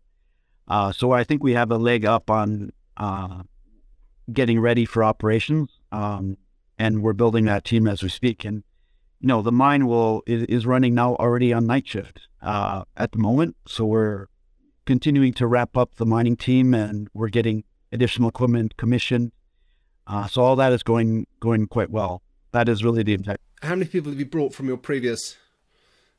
Uh, 0.67 0.91
so 0.91 1.11
I 1.11 1.23
think 1.23 1.43
we 1.43 1.53
have 1.53 1.71
a 1.71 1.77
leg 1.77 2.05
up 2.05 2.29
on 2.29 2.71
uh, 2.97 3.43
getting 4.31 4.59
ready 4.59 4.85
for 4.85 5.03
operations, 5.03 5.79
um, 5.91 6.37
and 6.77 7.01
we're 7.01 7.13
building 7.13 7.45
that 7.45 7.65
team 7.65 7.87
as 7.87 8.03
we 8.03 8.09
speak. 8.09 8.45
And 8.45 8.63
you 9.19 9.27
know, 9.27 9.41
the 9.41 9.51
mine 9.51 9.87
will 9.87 10.23
is, 10.25 10.43
is 10.43 10.65
running 10.65 10.93
now 10.93 11.15
already 11.15 11.53
on 11.53 11.65
night 11.65 11.87
shift 11.87 12.27
uh, 12.41 12.83
at 12.97 13.11
the 13.13 13.17
moment, 13.17 13.55
so 13.67 13.85
we're 13.85 14.27
continuing 14.85 15.33
to 15.33 15.47
wrap 15.47 15.77
up 15.77 15.95
the 15.95 16.05
mining 16.05 16.35
team, 16.35 16.73
and 16.73 17.09
we're 17.13 17.29
getting 17.29 17.63
additional 17.91 18.29
equipment 18.29 18.75
commissioned 18.77 19.31
uh, 20.07 20.27
so 20.27 20.41
all 20.41 20.55
that 20.55 20.73
is 20.73 20.83
going 20.83 21.27
going 21.39 21.67
quite 21.67 21.89
well. 21.89 22.21
That 22.51 22.69
is 22.69 22.83
really 22.83 23.03
the 23.03 23.13
intent. 23.13 23.39
How 23.61 23.75
many 23.75 23.85
people 23.85 24.11
have 24.11 24.19
you 24.19 24.25
brought 24.25 24.53
from 24.53 24.67
your 24.67 24.77
previous 24.77 25.37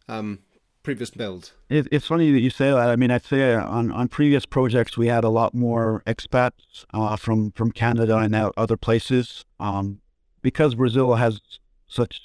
um, 0.08 0.40
previous 0.82 1.11
build? 1.11 1.52
It, 1.69 1.88
it's 1.93 2.06
funny 2.06 2.32
that 2.32 2.40
you 2.40 2.50
say 2.50 2.70
that. 2.70 2.88
I 2.90 2.96
mean, 2.96 3.11
I'd 3.11 3.25
say 3.25 3.55
on, 3.55 3.93
on 3.93 4.08
previous 4.08 4.46
projects 4.46 4.96
we 4.96 5.08
had 5.08 5.25
a 5.25 5.28
lot 5.28 5.55
more 5.55 6.02
expats 6.06 6.87
uh, 6.93 7.17
from 7.17 7.52
from 7.52 7.72
Canada 7.72 8.17
and 8.19 8.34
other 8.34 8.76
places. 8.76 9.44
Um, 9.60 10.00
because 10.43 10.75
Brazil 10.75 11.14
has 11.14 11.40
such 11.88 12.20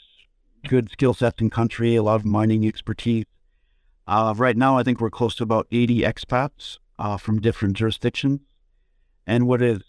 good 0.68 0.92
skill 0.92 1.14
sets 1.14 1.42
in 1.42 1.50
country, 1.50 1.96
a 1.96 2.04
lot 2.04 2.16
of 2.16 2.26
mining 2.26 2.66
expertise. 2.66 3.26
Uh, 4.10 4.34
right 4.36 4.58
now, 4.58 4.76
I 4.76 4.82
think 4.82 5.00
we're 5.00 5.12
close 5.12 5.36
to 5.36 5.44
about 5.44 5.68
80 5.72 6.00
expats 6.02 6.80
uh, 6.98 7.16
from 7.18 7.40
different 7.40 7.78
jurisdictions. 7.78 8.40
And 9.28 9.46
what 9.46 9.62
is 9.62 9.84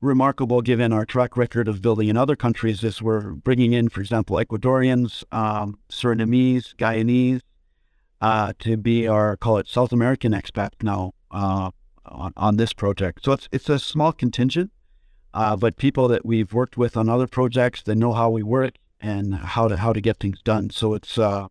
remarkable 0.00 0.62
given 0.62 0.90
our 0.90 1.04
track 1.04 1.36
record 1.36 1.68
of 1.68 1.82
building 1.82 2.08
in 2.08 2.16
other 2.16 2.34
countries 2.34 2.82
is 2.82 3.02
we're 3.02 3.32
bringing 3.32 3.74
in, 3.74 3.90
for 3.90 4.00
example, 4.00 4.38
Ecuadorians, 4.38 5.22
um, 5.32 5.78
Surinamese, 5.90 6.74
Guyanese 6.76 7.42
uh, 8.22 8.54
to 8.60 8.78
be 8.78 9.06
our, 9.06 9.36
call 9.36 9.58
it 9.58 9.68
South 9.68 9.92
American 9.92 10.32
expat 10.32 10.70
now 10.82 11.12
uh, 11.30 11.70
on, 12.06 12.32
on 12.38 12.56
this 12.56 12.72
project. 12.72 13.22
So 13.22 13.32
it's, 13.32 13.50
it's 13.52 13.68
a 13.68 13.78
small 13.78 14.12
contingent, 14.12 14.70
uh, 15.34 15.56
but 15.56 15.76
people 15.76 16.08
that 16.08 16.24
we've 16.24 16.54
worked 16.54 16.78
with 16.78 16.96
on 16.96 17.10
other 17.10 17.26
projects, 17.26 17.82
they 17.82 17.94
know 17.94 18.14
how 18.14 18.30
we 18.30 18.42
work 18.42 18.76
and 18.98 19.34
how 19.34 19.68
to, 19.68 19.76
how 19.76 19.92
to 19.92 20.00
get 20.00 20.16
things 20.16 20.40
done. 20.40 20.70
So 20.70 20.94
it's, 20.94 21.18
uh, 21.18 21.48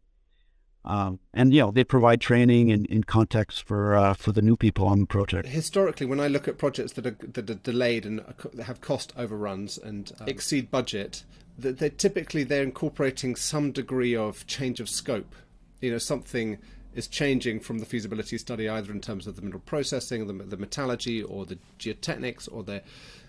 um, 0.87 1.19
and 1.33 1.53
you 1.53 1.61
know 1.61 1.71
they 1.71 1.83
provide 1.83 2.21
training 2.21 2.71
and 2.71 2.85
in 2.87 3.03
context 3.03 3.63
for 3.63 3.95
uh, 3.95 4.13
for 4.13 4.31
the 4.31 4.41
new 4.41 4.55
people 4.55 4.87
on 4.87 5.01
the 5.01 5.05
project. 5.05 5.47
Historically, 5.47 6.05
when 6.05 6.19
I 6.19 6.27
look 6.27 6.47
at 6.47 6.57
projects 6.57 6.93
that 6.93 7.05
are 7.05 7.17
that 7.33 7.49
are 7.49 7.55
delayed 7.55 8.05
and 8.05 8.23
have 8.63 8.79
cost 8.81 9.13
overruns 9.17 9.77
and 9.77 10.11
um, 10.19 10.27
exceed 10.27 10.71
budget, 10.71 11.23
that 11.59 11.79
they're 11.79 11.89
typically 11.89 12.43
they're 12.45 12.63
incorporating 12.63 13.35
some 13.35 13.71
degree 13.71 14.15
of 14.15 14.47
change 14.47 14.79
of 14.79 14.89
scope. 14.89 15.35
You 15.81 15.91
know, 15.91 15.97
something 15.97 16.57
is 16.95 17.07
changing 17.07 17.59
from 17.59 17.79
the 17.79 17.85
feasibility 17.85 18.37
study, 18.37 18.67
either 18.69 18.91
in 18.91 19.01
terms 19.01 19.27
of 19.27 19.35
the 19.35 19.41
mineral 19.41 19.61
processing, 19.65 20.25
the, 20.25 20.33
the 20.45 20.57
metallurgy, 20.57 21.21
or 21.21 21.45
the 21.45 21.59
geotechnics, 21.77 22.49
or 22.51 22.63
the 22.63 22.81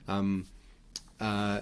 um, 0.07 0.47
uh, 1.21 1.61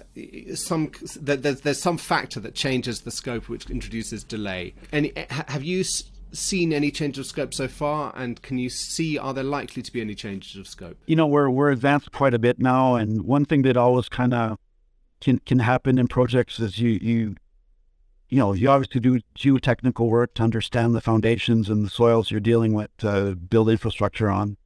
some 0.53 0.91
there's 1.19 1.61
there's 1.61 1.81
some 1.81 1.97
factor 1.97 2.39
that 2.39 2.53
changes 2.53 3.01
the 3.01 3.11
scope, 3.11 3.49
which 3.49 3.69
introduces 3.69 4.23
delay. 4.23 4.73
Any 4.91 5.13
have 5.29 5.63
you 5.63 5.83
seen 6.31 6.73
any 6.73 6.91
change 6.91 7.17
of 7.17 7.25
scope 7.25 7.53
so 7.53 7.67
far, 7.67 8.13
and 8.15 8.41
can 8.41 8.57
you 8.57 8.69
see 8.69 9.17
are 9.17 9.33
there 9.33 9.43
likely 9.43 9.81
to 9.81 9.91
be 9.91 10.01
any 10.01 10.15
changes 10.15 10.55
of 10.57 10.67
scope? 10.67 10.97
You 11.07 11.15
know, 11.15 11.27
we're 11.27 11.49
we're 11.49 11.71
advanced 11.71 12.11
quite 12.11 12.33
a 12.33 12.39
bit 12.39 12.59
now, 12.59 12.95
and 12.95 13.23
one 13.23 13.45
thing 13.45 13.63
that 13.63 13.77
always 13.77 14.09
kind 14.09 14.33
of 14.33 14.57
can 15.21 15.39
can 15.39 15.59
happen 15.59 15.97
in 15.97 16.07
projects 16.07 16.59
is 16.59 16.79
you 16.79 16.99
you 17.01 17.35
you 18.29 18.37
know 18.37 18.53
you 18.53 18.69
obviously 18.69 19.01
do 19.01 19.19
geotechnical 19.35 20.07
work 20.07 20.33
to 20.35 20.43
understand 20.43 20.93
the 20.93 21.01
foundations 21.01 21.69
and 21.69 21.85
the 21.85 21.89
soils 21.89 22.29
you're 22.29 22.39
dealing 22.39 22.73
with 22.73 22.95
to 22.97 23.35
build 23.35 23.69
infrastructure 23.69 24.29
on. 24.29 24.57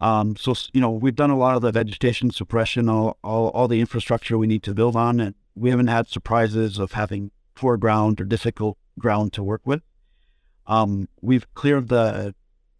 Um, 0.00 0.36
so, 0.36 0.54
you 0.72 0.80
know, 0.80 0.90
we've 0.90 1.16
done 1.16 1.30
a 1.30 1.36
lot 1.36 1.56
of 1.56 1.62
the 1.62 1.72
vegetation 1.72 2.30
suppression, 2.30 2.88
all, 2.88 3.18
all, 3.24 3.48
all 3.48 3.68
the 3.68 3.80
infrastructure 3.80 4.38
we 4.38 4.46
need 4.46 4.62
to 4.64 4.74
build 4.74 4.94
on, 4.94 5.18
and 5.18 5.34
we 5.54 5.70
haven't 5.70 5.88
had 5.88 6.06
surprises 6.06 6.78
of 6.78 6.92
having 6.92 7.32
poor 7.54 7.76
ground 7.76 8.20
or 8.20 8.24
difficult 8.24 8.78
ground 8.98 9.32
to 9.32 9.42
work 9.42 9.62
with. 9.64 9.82
Um, 10.66 11.08
we've 11.20 11.52
cleared 11.54 11.88
the 11.88 12.34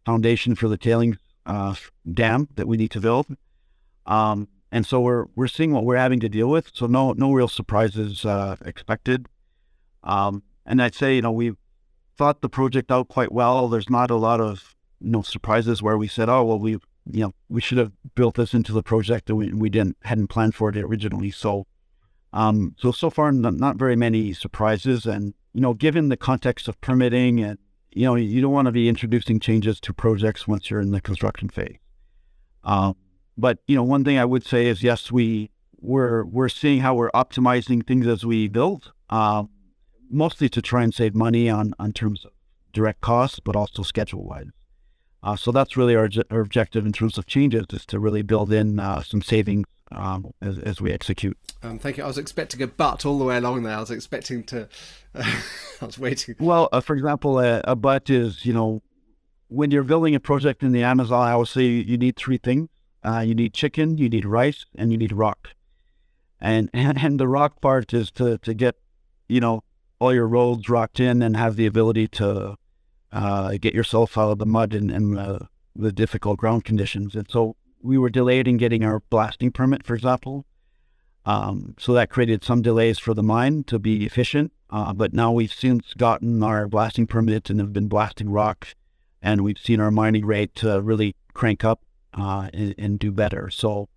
foundation 0.04 0.54
for 0.54 0.68
the 0.68 0.76
tailings 0.76 1.16
uh, 1.46 1.74
dam 2.12 2.48
that 2.54 2.68
we 2.68 2.76
need 2.76 2.90
to 2.92 3.00
build. 3.00 3.26
Um, 4.06 4.48
and 4.70 4.86
so 4.86 5.00
we're 5.00 5.26
we're 5.34 5.48
seeing 5.48 5.72
what 5.72 5.84
we're 5.84 5.96
having 5.96 6.20
to 6.20 6.28
deal 6.28 6.48
with. 6.48 6.70
So 6.74 6.86
no 6.86 7.12
no 7.12 7.32
real 7.32 7.48
surprises 7.48 8.24
uh, 8.24 8.56
expected. 8.64 9.26
Um, 10.04 10.42
and 10.66 10.82
I'd 10.82 10.94
say 10.94 11.16
you 11.16 11.22
know 11.22 11.32
we've 11.32 11.56
thought 12.16 12.42
the 12.42 12.48
project 12.48 12.92
out 12.92 13.08
quite 13.08 13.32
well. 13.32 13.68
There's 13.68 13.88
not 13.88 14.10
a 14.10 14.16
lot 14.16 14.40
of 14.40 14.76
you 15.00 15.10
know 15.10 15.22
surprises 15.22 15.82
where 15.82 15.96
we 15.96 16.08
said, 16.08 16.28
oh 16.28 16.44
well, 16.44 16.58
we 16.58 16.78
you 17.10 17.20
know 17.20 17.34
we 17.48 17.60
should 17.60 17.78
have 17.78 17.92
built 18.14 18.36
this 18.36 18.54
into 18.54 18.72
the 18.72 18.82
project 18.82 19.28
and 19.28 19.38
we, 19.38 19.52
we 19.52 19.70
didn't 19.70 19.96
hadn't 20.02 20.28
planned 20.28 20.54
for 20.54 20.70
it 20.70 20.76
originally. 20.76 21.30
So 21.30 21.66
um, 22.32 22.74
so 22.78 22.92
so 22.92 23.10
far 23.10 23.32
not, 23.32 23.76
very 23.76 23.96
many 23.96 24.32
surprises. 24.32 25.06
And 25.06 25.34
you 25.52 25.60
know 25.60 25.74
given 25.74 26.08
the 26.08 26.16
context 26.16 26.68
of 26.68 26.80
permitting 26.80 27.40
and 27.40 27.58
you 27.92 28.04
know 28.04 28.14
you 28.14 28.40
don't 28.40 28.52
want 28.52 28.66
to 28.66 28.72
be 28.72 28.88
introducing 28.88 29.40
changes 29.40 29.80
to 29.80 29.92
projects 29.92 30.46
once 30.46 30.70
you're 30.70 30.80
in 30.80 30.90
the 30.90 31.00
construction 31.00 31.48
phase. 31.48 31.78
Um, 32.64 32.96
but 33.38 33.58
you 33.68 33.76
know, 33.76 33.84
one 33.84 34.04
thing 34.04 34.18
I 34.18 34.24
would 34.24 34.44
say 34.44 34.66
is 34.66 34.82
yes, 34.82 35.12
we 35.12 35.50
we're 35.80 36.24
we're 36.24 36.48
seeing 36.48 36.80
how 36.80 36.94
we're 36.96 37.10
optimizing 37.12 37.86
things 37.86 38.06
as 38.06 38.26
we 38.26 38.48
build, 38.48 38.92
uh, 39.10 39.44
mostly 40.10 40.48
to 40.48 40.60
try 40.60 40.82
and 40.82 40.92
save 40.92 41.14
money 41.14 41.48
on 41.48 41.72
on 41.78 41.92
terms 41.92 42.24
of 42.24 42.32
direct 42.72 43.00
costs, 43.00 43.38
but 43.38 43.54
also 43.54 43.82
schedule 43.82 44.24
wise. 44.24 44.48
Uh, 45.22 45.36
so 45.36 45.50
that's 45.50 45.76
really 45.76 45.96
our, 45.96 46.08
our 46.30 46.40
objective 46.40 46.86
in 46.86 46.92
terms 46.92 47.18
of 47.18 47.26
changes 47.26 47.66
is 47.72 47.84
to 47.86 47.98
really 47.98 48.22
build 48.22 48.52
in 48.52 48.78
uh, 48.78 49.02
some 49.02 49.20
savings 49.20 49.66
um, 49.90 50.32
as, 50.40 50.58
as 50.58 50.80
we 50.80 50.92
execute. 50.92 51.36
Um, 51.62 51.78
thank 51.78 51.96
you. 51.96 52.04
I 52.04 52.06
was 52.06 52.18
expecting 52.18 52.62
a 52.62 52.66
but 52.66 53.04
all 53.04 53.18
the 53.18 53.24
way 53.24 53.36
along 53.36 53.62
there. 53.62 53.76
I 53.76 53.80
was 53.80 53.90
expecting 53.90 54.44
to. 54.44 54.68
I 55.14 55.42
was 55.84 55.98
waiting. 55.98 56.36
Well, 56.38 56.68
uh, 56.72 56.80
for 56.80 56.94
example, 56.94 57.40
a, 57.40 57.60
a 57.64 57.74
but 57.74 58.10
is 58.10 58.44
you 58.44 58.52
know 58.52 58.82
when 59.48 59.70
you're 59.70 59.82
building 59.82 60.14
a 60.14 60.20
project 60.20 60.62
in 60.62 60.72
the 60.72 60.82
Amazon, 60.82 61.26
I 61.26 61.36
would 61.36 61.48
say 61.48 61.62
you 61.64 61.96
need 61.96 62.16
three 62.16 62.38
things. 62.38 62.68
Uh, 63.04 63.20
you 63.20 63.34
need 63.34 63.54
chicken, 63.54 63.96
you 63.96 64.08
need 64.08 64.24
rice, 64.24 64.66
and 64.76 64.92
you 64.92 64.98
need 64.98 65.12
rock. 65.12 65.50
And, 66.40 66.68
and 66.74 66.98
and 66.98 67.18
the 67.18 67.28
rock 67.28 67.60
part 67.60 67.92
is 67.92 68.10
to 68.12 68.38
to 68.38 68.54
get, 68.54 68.76
you 69.28 69.40
know, 69.40 69.64
all 69.98 70.14
your 70.14 70.28
roads 70.28 70.68
rocked 70.68 71.00
in 71.00 71.22
and 71.22 71.36
have 71.36 71.56
the 71.56 71.66
ability 71.66 72.08
to 72.08 72.56
uh, 73.12 73.56
get 73.60 73.74
yourself 73.74 74.18
out 74.18 74.32
of 74.32 74.38
the 74.38 74.46
mud 74.46 74.74
and, 74.74 74.90
and 74.90 75.18
uh, 75.18 75.38
the 75.74 75.92
difficult 75.92 76.38
ground 76.38 76.64
conditions. 76.64 77.14
And 77.14 77.28
so 77.30 77.56
we 77.82 77.98
were 77.98 78.10
delayed 78.10 78.48
in 78.48 78.56
getting 78.56 78.84
our 78.84 79.00
blasting 79.10 79.52
permit, 79.52 79.84
for 79.84 79.94
example. 79.94 80.44
Um, 81.24 81.74
so 81.78 81.92
that 81.92 82.10
created 82.10 82.42
some 82.42 82.62
delays 82.62 82.98
for 82.98 83.14
the 83.14 83.22
mine 83.22 83.64
to 83.64 83.78
be 83.78 84.06
efficient. 84.06 84.52
Uh, 84.70 84.92
but 84.92 85.12
now 85.12 85.32
we've 85.32 85.52
since 85.52 85.94
gotten 85.94 86.42
our 86.42 86.66
blasting 86.68 87.06
permit 87.06 87.48
and 87.48 87.60
have 87.60 87.72
been 87.72 87.88
blasting 87.88 88.28
rock, 88.30 88.68
and 89.22 89.42
we've 89.42 89.58
seen 89.58 89.80
our 89.80 89.90
mining 89.90 90.26
rate 90.26 90.62
really 90.62 91.16
crank 91.32 91.64
up 91.64 91.80
uh, 92.14 92.50
and, 92.52 92.74
and, 92.76 92.98
do 92.98 93.10
better. 93.10 93.48
So, 93.48 93.88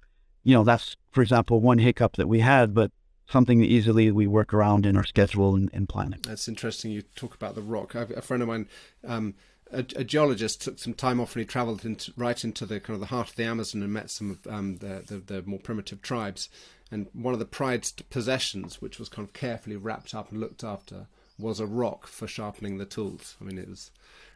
you 0.43 0.53
know, 0.53 0.63
that's, 0.63 0.95
for 1.11 1.21
example, 1.21 1.59
one 1.59 1.79
hiccup 1.79 2.15
that 2.17 2.27
we 2.27 2.39
had, 2.39 2.73
but 2.73 2.91
something 3.31 3.59
that 3.59 3.67
easily 3.67 4.11
we 4.11 4.27
work 4.27 4.53
around 4.53 4.85
in 4.85 4.97
our 4.97 5.05
schedule 5.05 5.55
and, 5.55 5.69
and 5.73 5.87
planning. 5.87 6.19
That's 6.23 6.47
interesting. 6.47 6.91
You 6.91 7.01
talk 7.15 7.35
about 7.35 7.55
the 7.55 7.61
rock. 7.61 7.95
I've, 7.95 8.11
a 8.11 8.21
friend 8.21 8.43
of 8.43 8.49
mine, 8.49 8.67
um, 9.07 9.35
a, 9.71 9.79
a, 9.79 10.03
geologist, 10.03 10.61
took 10.61 10.79
some 10.79 10.93
time 10.93 11.19
off 11.19 11.35
and 11.35 11.41
he 11.41 11.45
travelled 11.45 11.85
right 12.17 12.43
into 12.43 12.65
the 12.65 12.79
kind 12.79 12.95
of 12.95 12.99
the 12.99 13.07
heart 13.07 13.29
of 13.29 13.35
the 13.35 13.45
Amazon 13.45 13.81
and 13.81 13.93
met 13.93 14.09
some 14.09 14.31
of 14.31 14.53
um, 14.53 14.77
the, 14.77 15.03
the, 15.05 15.17
the 15.17 15.43
more 15.43 15.59
primitive 15.59 16.01
tribes. 16.01 16.49
And 16.91 17.07
one 17.13 17.33
of 17.33 17.39
the 17.39 17.45
prized 17.45 18.07
possessions, 18.09 18.81
which 18.81 18.99
was 18.99 19.07
kind 19.07 19.25
of 19.25 19.33
carefully 19.33 19.77
wrapped 19.77 20.13
up 20.13 20.31
and 20.31 20.41
looked 20.41 20.63
after, 20.63 21.07
was 21.39 21.59
a 21.59 21.65
rock 21.65 22.05
for 22.05 22.27
sharpening 22.27 22.77
the 22.77 22.85
tools. 22.85 23.37
I 23.39 23.45
mean, 23.45 23.57
it 23.57 23.69
was 23.69 23.91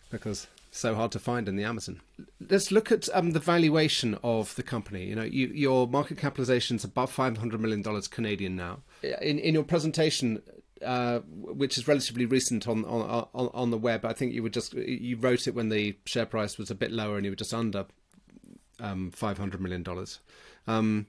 because 0.09 0.47
so 0.75 0.93
hard 0.93 1.11
to 1.13 1.19
find 1.19 1.47
in 1.47 1.55
the 1.55 1.63
Amazon. 1.63 2.01
Let's 2.49 2.69
look 2.69 2.91
at 2.91 3.07
um, 3.13 3.31
the 3.31 3.39
valuation 3.39 4.17
of 4.23 4.53
the 4.55 4.63
company. 4.63 5.05
You 5.05 5.15
know, 5.15 5.23
you, 5.23 5.47
your 5.47 5.87
market 5.87 6.17
capitalization 6.17 6.75
is 6.75 6.83
above 6.83 7.11
five 7.11 7.37
hundred 7.37 7.61
million 7.61 7.81
dollars 7.81 8.07
Canadian 8.07 8.55
now. 8.55 8.79
In 9.01 9.39
in 9.39 9.53
your 9.53 9.63
presentation, 9.63 10.41
uh, 10.85 11.19
which 11.19 11.77
is 11.77 11.87
relatively 11.87 12.25
recent 12.25 12.67
on, 12.67 12.83
on 12.85 13.27
on 13.33 13.49
on 13.53 13.71
the 13.71 13.77
web, 13.77 14.03
I 14.05 14.13
think 14.13 14.33
you 14.33 14.43
were 14.43 14.49
just 14.49 14.73
you 14.73 15.15
wrote 15.15 15.47
it 15.47 15.55
when 15.55 15.69
the 15.69 15.97
share 16.05 16.25
price 16.25 16.57
was 16.57 16.69
a 16.69 16.75
bit 16.75 16.91
lower 16.91 17.15
and 17.15 17.25
you 17.25 17.31
were 17.31 17.37
just 17.37 17.53
under 17.53 17.85
um, 18.79 19.11
five 19.11 19.37
hundred 19.37 19.61
million 19.61 19.81
dollars. 19.81 20.19
Um, 20.67 21.07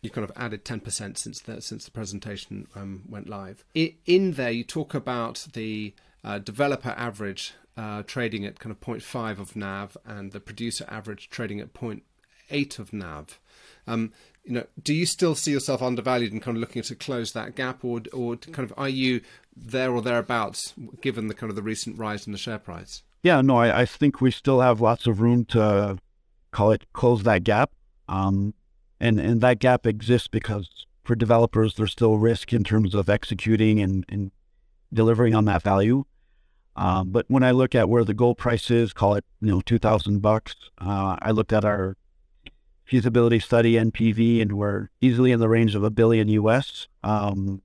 you 0.00 0.10
kind 0.10 0.24
of 0.24 0.30
added 0.36 0.64
10% 0.64 1.18
since 1.18 1.40
the, 1.40 1.60
since 1.60 1.84
the 1.84 1.90
presentation 1.90 2.68
um, 2.76 3.02
went 3.08 3.28
live. 3.28 3.64
in 3.74 4.32
there, 4.34 4.52
you 4.52 4.62
talk 4.62 4.94
about 4.94 5.48
the 5.54 5.92
uh, 6.22 6.38
developer 6.38 6.90
average 6.90 7.54
uh, 7.78 8.02
trading 8.02 8.44
at 8.44 8.58
kind 8.58 8.72
of 8.72 8.80
0.5 8.80 9.38
of 9.38 9.54
NAV 9.54 9.96
and 10.04 10.32
the 10.32 10.40
producer 10.40 10.84
average 10.88 11.30
trading 11.30 11.60
at 11.60 11.72
0.8 11.72 12.78
of 12.80 12.92
NAV. 12.92 13.38
Um, 13.86 14.12
you 14.44 14.52
know, 14.52 14.66
do 14.82 14.92
you 14.92 15.06
still 15.06 15.36
see 15.36 15.52
yourself 15.52 15.80
undervalued 15.80 16.32
and 16.32 16.42
kind 16.42 16.56
of 16.56 16.60
looking 16.60 16.82
to 16.82 16.94
close 16.96 17.32
that 17.32 17.54
gap, 17.54 17.84
or 17.84 18.00
or 18.12 18.36
kind 18.36 18.68
of 18.68 18.74
are 18.76 18.88
you 18.88 19.20
there 19.54 19.92
or 19.92 20.02
thereabouts 20.02 20.74
given 21.00 21.28
the 21.28 21.34
kind 21.34 21.50
of 21.50 21.56
the 21.56 21.62
recent 21.62 21.98
rise 21.98 22.26
in 22.26 22.32
the 22.32 22.38
share 22.38 22.58
price? 22.58 23.02
Yeah, 23.22 23.42
no, 23.42 23.56
I, 23.56 23.82
I 23.82 23.84
think 23.84 24.20
we 24.20 24.30
still 24.30 24.60
have 24.60 24.80
lots 24.80 25.06
of 25.06 25.20
room 25.20 25.44
to 25.46 25.98
call 26.50 26.72
it 26.72 26.90
close 26.94 27.22
that 27.24 27.44
gap, 27.44 27.70
um, 28.08 28.54
and 28.98 29.20
and 29.20 29.40
that 29.42 29.58
gap 29.60 29.86
exists 29.86 30.28
because 30.28 30.86
for 31.04 31.14
developers 31.14 31.74
there's 31.74 31.92
still 31.92 32.18
risk 32.18 32.52
in 32.52 32.64
terms 32.64 32.94
of 32.94 33.08
executing 33.08 33.80
and, 33.80 34.04
and 34.08 34.32
delivering 34.92 35.34
on 35.34 35.44
that 35.44 35.62
value. 35.62 36.04
Um, 36.78 37.10
but 37.10 37.24
when 37.26 37.42
I 37.42 37.50
look 37.50 37.74
at 37.74 37.88
where 37.88 38.04
the 38.04 38.14
gold 38.14 38.38
price 38.38 38.70
is, 38.70 38.92
call 38.92 39.14
it 39.14 39.24
you 39.40 39.50
know 39.50 39.60
two 39.60 39.80
thousand 39.80 40.20
bucks. 40.22 40.54
Uh, 40.78 41.16
I 41.20 41.32
looked 41.32 41.52
at 41.52 41.64
our 41.64 41.96
feasibility 42.84 43.40
study 43.40 43.72
NPV, 43.74 44.40
and 44.40 44.52
we're 44.52 44.88
easily 45.00 45.32
in 45.32 45.40
the 45.40 45.48
range 45.48 45.74
of 45.74 45.82
a 45.82 45.90
billion 45.90 46.28
US. 46.28 46.86
Um, 47.02 47.62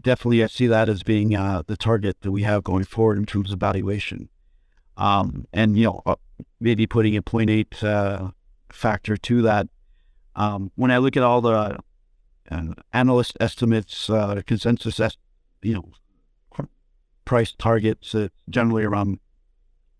definitely, 0.00 0.42
I 0.42 0.46
see 0.46 0.66
that 0.66 0.88
as 0.88 1.02
being 1.02 1.36
uh, 1.36 1.64
the 1.66 1.76
target 1.76 2.22
that 2.22 2.32
we 2.32 2.44
have 2.44 2.64
going 2.64 2.84
forward 2.84 3.18
in 3.18 3.26
terms 3.26 3.52
of 3.52 3.60
valuation. 3.60 4.30
Um, 4.96 5.46
and 5.52 5.76
you 5.76 5.84
know, 5.84 6.02
uh, 6.06 6.16
maybe 6.60 6.86
putting 6.86 7.18
a 7.18 7.22
0.8 7.22 7.84
uh, 7.84 8.30
factor 8.72 9.18
to 9.18 9.42
that. 9.42 9.68
Um, 10.34 10.72
when 10.76 10.90
I 10.90 10.96
look 10.96 11.16
at 11.18 11.22
all 11.22 11.42
the 11.42 11.78
uh, 12.50 12.74
analyst 12.90 13.36
estimates, 13.38 14.06
consensus, 14.46 14.98
est- 14.98 15.18
you 15.62 15.74
know, 15.74 15.90
price 17.24 17.52
targets 17.52 18.14
uh, 18.14 18.28
generally 18.48 18.84
around 18.84 19.18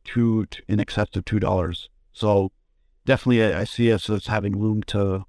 two 0.04 0.46
in 0.68 0.80
excess 0.80 1.08
of 1.14 1.24
two 1.24 1.40
dollars. 1.40 1.88
So 2.12 2.52
definitely, 3.04 3.42
I, 3.42 3.62
I, 3.62 3.64
see 3.64 3.92
us 3.92 4.08
as 4.08 4.26
having 4.26 4.58
room 4.58 4.82
to 4.84 5.24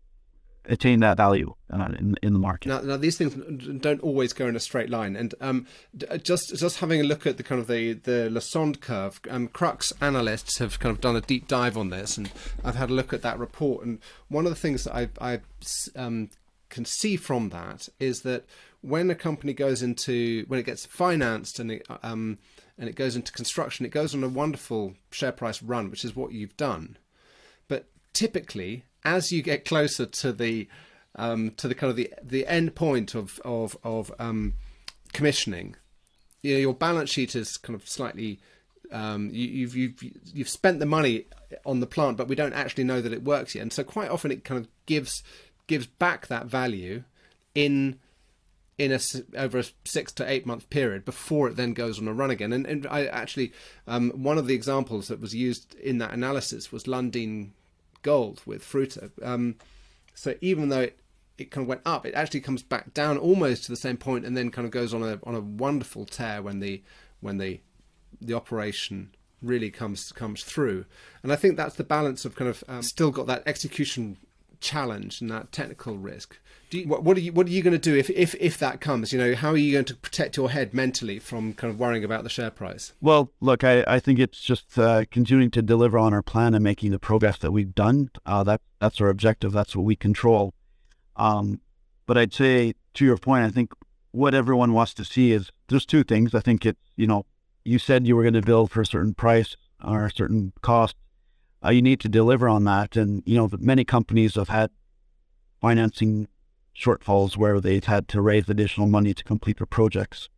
attain 0.68 1.00
that 1.00 1.18
value 1.18 1.54
uh, 1.72 1.90
in 1.98 2.16
in 2.22 2.34
the 2.34 2.40
market. 2.40 2.70
Now, 2.70 2.82
now, 2.82 2.98
these 2.98 3.18
things 3.18 3.36
don't 3.80 4.02
always 4.02 4.34
go 4.34 4.48
in 4.48 4.56
a 4.56 4.60
straight 4.60 4.90
line, 4.90 5.16
and 5.16 5.34
um, 5.42 5.68
just 6.22 6.56
just 6.56 6.80
having 6.80 7.02
a 7.02 7.04
look 7.04 7.26
at 7.26 7.38
the 7.38 7.44
kind 7.44 7.60
of 7.62 7.68
the 7.68 7.94
the 7.94 8.30
Lassonde 8.32 8.82
curve, 8.82 9.20
um, 9.30 9.48
Crux 9.48 9.94
analysts 10.02 10.60
have 10.60 10.80
kind 10.80 10.94
of 10.94 11.02
done 11.02 11.16
a 11.16 11.22
deep 11.22 11.48
dive 11.48 11.78
on 11.78 11.90
this, 11.90 12.18
and 12.18 12.32
I've 12.64 12.76
had 12.76 12.90
a 12.90 12.94
look 12.94 13.14
at 13.14 13.22
that 13.22 13.40
report, 13.40 13.86
and 13.86 14.00
one 14.28 14.46
of 14.46 14.52
the 14.52 14.60
things 14.60 14.84
that 14.84 14.96
I 14.96 15.10
I 15.20 15.40
um, 15.96 16.30
can 16.70 16.86
see 16.86 17.16
from 17.16 17.50
that 17.50 17.88
is 18.00 18.22
that 18.22 18.46
when 18.86 19.10
a 19.10 19.16
company 19.16 19.54
goes 19.54 19.82
into 19.82 20.46
when 20.48 20.60
it 20.60 20.66
gets 20.66 20.86
financed 20.86 21.60
and 21.60 21.72
it 21.72 21.88
um, 22.04 22.38
and 22.78 22.90
it 22.90 22.96
goes 22.96 23.16
into 23.16 23.32
construction, 23.32 23.86
it 23.86 23.90
goes 23.90 24.14
on 24.14 24.24
a 24.24 24.30
wonderful 24.30 24.94
share 25.12 25.32
price 25.32 25.62
run, 25.62 25.90
which 25.90 26.06
is 26.06 26.16
what 26.16 26.34
you've 26.34 26.58
done. 26.58 26.98
But 27.68 27.88
typically, 28.14 28.84
as 29.04 29.32
you 29.32 29.42
get 29.42 29.66
closer 29.66 30.06
to 30.06 30.32
the 30.32 30.68
um, 31.16 31.52
to 31.58 31.68
the 31.68 31.76
kind 31.76 31.90
of 31.90 31.98
the 31.98 32.14
the 32.22 32.46
end 32.48 32.76
point 32.76 33.16
of 33.16 33.40
of 33.44 33.78
of 33.84 34.14
um, 34.20 34.54
commissioning, 35.14 35.76
you 36.44 36.54
know, 36.54 36.60
your 36.60 36.74
balance 36.74 37.10
sheet 37.10 37.36
is 37.36 37.58
kind 37.58 37.76
of 37.76 37.88
slightly 37.88 38.40
um, 38.92 39.30
you, 39.32 39.66
have 39.66 39.76
you've 39.76 40.04
you've 40.34 40.50
spent 40.50 40.80
the 40.80 40.86
money 40.86 41.26
on 41.66 41.80
the 41.80 41.88
plant, 41.88 42.18
but 42.18 42.28
we 42.28 42.36
don't 42.36 42.54
actually 42.54 42.84
know 42.84 43.02
that 43.02 43.14
it 43.14 43.24
works 43.24 43.56
yet, 43.56 43.62
and 43.62 43.74
so 43.74 43.84
quite 43.84 44.12
often 44.12 44.32
it 44.32 44.44
kind 44.44 44.60
of 44.60 44.68
gives 44.86 45.24
gives 45.68 45.88
back 45.88 46.28
that 46.28 46.46
value 46.46 47.04
in 47.56 48.00
in 48.78 48.92
a 48.92 49.00
over 49.38 49.60
a 49.60 49.66
six 49.86 50.12
to 50.12 50.30
eight 50.30 50.46
month 50.46 50.70
period 50.70 51.06
before 51.06 51.48
it 51.48 51.56
then 51.56 51.74
goes 51.74 52.00
on 52.00 52.08
a 52.08 52.14
run 52.14 52.30
again. 52.30 52.52
And, 52.52 52.66
and 52.66 52.86
I 52.88 53.06
actually 53.06 53.54
um, 53.88 54.12
one 54.12 54.38
of 54.38 54.48
the 54.48 54.56
examples 54.56 55.08
that 55.08 55.22
was 55.22 55.34
used 55.34 55.76
in 55.76 55.98
that 56.00 56.14
analysis 56.14 56.72
was 56.72 56.84
Lundin 56.84 57.52
Gold 58.02 58.42
with 58.46 58.64
Fruta. 58.64 59.12
Um, 59.24 59.56
so 60.14 60.36
even 60.42 60.70
though 60.70 60.82
it, 60.82 61.00
it 61.38 61.52
kind 61.52 61.64
of 61.64 61.70
went 61.70 61.82
up, 61.86 62.06
it 62.06 62.14
actually 62.14 62.42
comes 62.42 62.64
back 62.64 62.94
down 62.94 63.18
almost 63.18 63.66
to 63.66 63.72
the 63.72 63.78
same 63.78 63.98
point, 63.98 64.26
and 64.26 64.36
then 64.36 64.52
kind 64.52 64.66
of 64.66 64.72
goes 64.72 64.94
on 64.94 65.04
a 65.04 65.20
on 65.24 65.36
a 65.36 65.42
wonderful 65.42 66.06
tear 66.06 66.42
when 66.42 66.60
the 66.60 66.82
when 67.22 67.38
the 67.38 67.60
the 68.22 68.34
operation 68.34 69.12
really 69.42 69.70
comes 69.70 70.12
comes 70.12 70.44
through. 70.44 70.86
And 71.24 71.32
I 71.32 71.36
think 71.36 71.56
that's 71.56 71.76
the 71.76 71.84
balance 71.84 72.26
of 72.26 72.36
kind 72.36 72.50
of 72.50 72.64
um, 72.68 72.82
still 72.82 73.12
got 73.12 73.28
that 73.28 73.44
execution 73.46 74.18
challenge 74.60 75.22
and 75.22 75.30
that 75.30 75.52
technical 75.52 75.98
risk. 75.98 76.38
You, 76.72 76.88
what, 76.88 77.04
what, 77.04 77.18
are 77.18 77.20
you 77.20 77.32
what 77.32 77.48
are 77.48 77.52
you 77.52 77.62
going 77.62 77.74
to 77.74 77.80
do 77.80 77.96
if, 77.96 78.10
if 78.10 78.36
if 78.36 78.58
that 78.58 78.82
comes? 78.82 79.14
You 79.14 79.20
know, 79.20 79.36
how 79.36 79.52
are 79.52 79.58
you 79.58 79.74
going 79.74 79.86
to 79.86 79.96
protect 79.96 80.38
your 80.38 80.50
head 80.50 80.74
mentally 80.74 81.20
from 81.20 81.54
kind 81.54 81.72
of 81.72 81.80
worrying 81.80 82.04
about 82.04 82.24
the 82.24 82.30
share 82.30 82.52
price? 82.52 82.94
Well, 83.02 83.32
look, 83.40 83.64
I, 83.64 83.84
I 83.88 84.00
think 84.00 84.20
it's 84.20 84.42
just 84.42 84.78
uh, 84.78 85.06
continuing 85.12 85.52
to 85.52 85.62
deliver 85.62 85.98
on 85.98 86.14
our 86.14 86.22
plan 86.22 86.54
and 86.54 86.64
making 86.64 86.92
the 86.92 87.00
progress 87.00 87.38
that 87.40 87.52
we've 87.52 87.74
done. 87.76 88.10
Uh, 88.26 88.44
that 88.44 88.62
that's 88.80 89.00
our 89.00 89.10
objective. 89.10 89.52
That's 89.52 89.76
what 89.76 89.86
we 89.86 89.96
control. 89.96 90.54
Um, 91.16 91.62
but 92.06 92.18
I'd 92.18 92.34
say 92.34 92.74
to 92.96 93.06
your 93.06 93.18
point, 93.18 93.46
I 93.46 93.50
think 93.50 93.74
what 94.12 94.34
everyone 94.34 94.74
wants 94.74 94.94
to 94.96 95.06
see 95.06 95.32
is 95.32 95.52
there's 95.68 95.86
two 95.86 96.04
things. 96.04 96.34
I 96.34 96.40
think 96.40 96.66
it's 96.66 96.92
you 96.96 97.08
know 97.08 97.26
you 97.64 97.80
said 97.80 98.08
you 98.08 98.16
were 98.16 98.24
going 98.24 98.34
to 98.34 98.42
build 98.42 98.72
for 98.72 98.82
a 98.82 98.86
certain 98.86 99.14
price 99.14 99.56
or 99.84 100.06
a 100.06 100.12
certain 100.12 100.54
cost. 100.62 100.96
Uh, 101.64 101.70
you 101.70 101.82
need 101.82 102.00
to 102.00 102.10
deliver 102.10 102.48
on 102.48 102.64
that, 102.66 102.96
and 102.96 103.24
you 103.26 103.38
know 103.38 103.50
many 103.60 103.84
companies 103.84 104.36
have 104.36 104.50
had 104.50 104.72
financing 105.62 106.28
shortfalls 106.76 107.38
where 107.38 107.60
they've 107.60 107.86
had 107.86 108.08
to 108.10 108.22
raise 108.22 108.50
additional 108.50 108.88
money 108.88 109.14
to 109.14 109.24
complete 109.24 109.58
their 109.58 109.66
projects. 109.66 110.30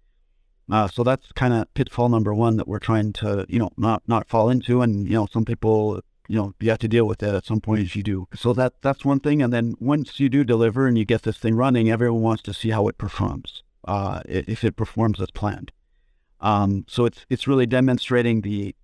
Uh, 0.70 0.88
so 0.88 1.04
that's 1.04 1.32
kind 1.32 1.54
of 1.54 1.74
pitfall 1.74 2.10
number 2.10 2.34
one 2.34 2.58
that 2.58 2.68
we're 2.68 2.80
trying 2.80 3.14
to, 3.14 3.46
you 3.48 3.58
know, 3.58 3.70
not 3.78 4.04
not 4.08 4.28
fall 4.28 4.50
into. 4.50 4.82
And 4.82 5.08
you 5.08 5.14
know, 5.14 5.28
some 5.32 5.46
people, 5.46 6.02
you 6.28 6.36
know, 6.36 6.54
you 6.60 6.70
have 6.70 6.80
to 6.80 6.88
deal 6.88 7.08
with 7.08 7.20
that 7.20 7.36
at 7.36 7.46
some 7.46 7.62
point 7.62 7.82
as 7.82 7.96
you 7.96 8.04
do. 8.04 8.28
So 8.36 8.54
that 8.54 8.74
that's 8.82 9.06
one 9.06 9.20
thing. 9.20 9.42
And 9.42 9.54
then 9.54 9.76
once 9.80 10.20
you 10.20 10.28
do 10.30 10.44
deliver 10.44 10.86
and 10.86 10.98
you 10.98 11.06
get 11.06 11.24
this 11.24 11.38
thing 11.38 11.56
running, 11.56 11.90
everyone 11.90 12.22
wants 12.22 12.44
to 12.44 12.54
see 12.54 12.70
how 12.70 12.88
it 12.90 12.98
performs, 12.98 13.64
uh, 13.88 14.22
if 14.28 14.64
it 14.64 14.76
performs 14.76 15.22
as 15.22 15.32
planned. 15.32 15.72
Um, 16.42 16.86
so 16.88 17.06
it's 17.06 17.26
it's 17.30 17.48
really 17.48 17.66
demonstrating 17.66 18.42
the 18.42 18.76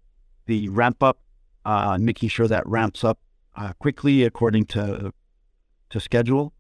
the 0.46 0.70
ramp 0.70 1.04
up, 1.04 1.20
uh, 1.66 1.98
making 2.00 2.30
sure 2.30 2.48
that 2.48 2.66
ramps 2.66 3.04
up 3.04 3.20
uh, 3.58 3.74
quickly 3.74 4.24
according 4.24 4.66
to 4.68 5.14
to 5.90 6.00
schedule. 6.00 6.54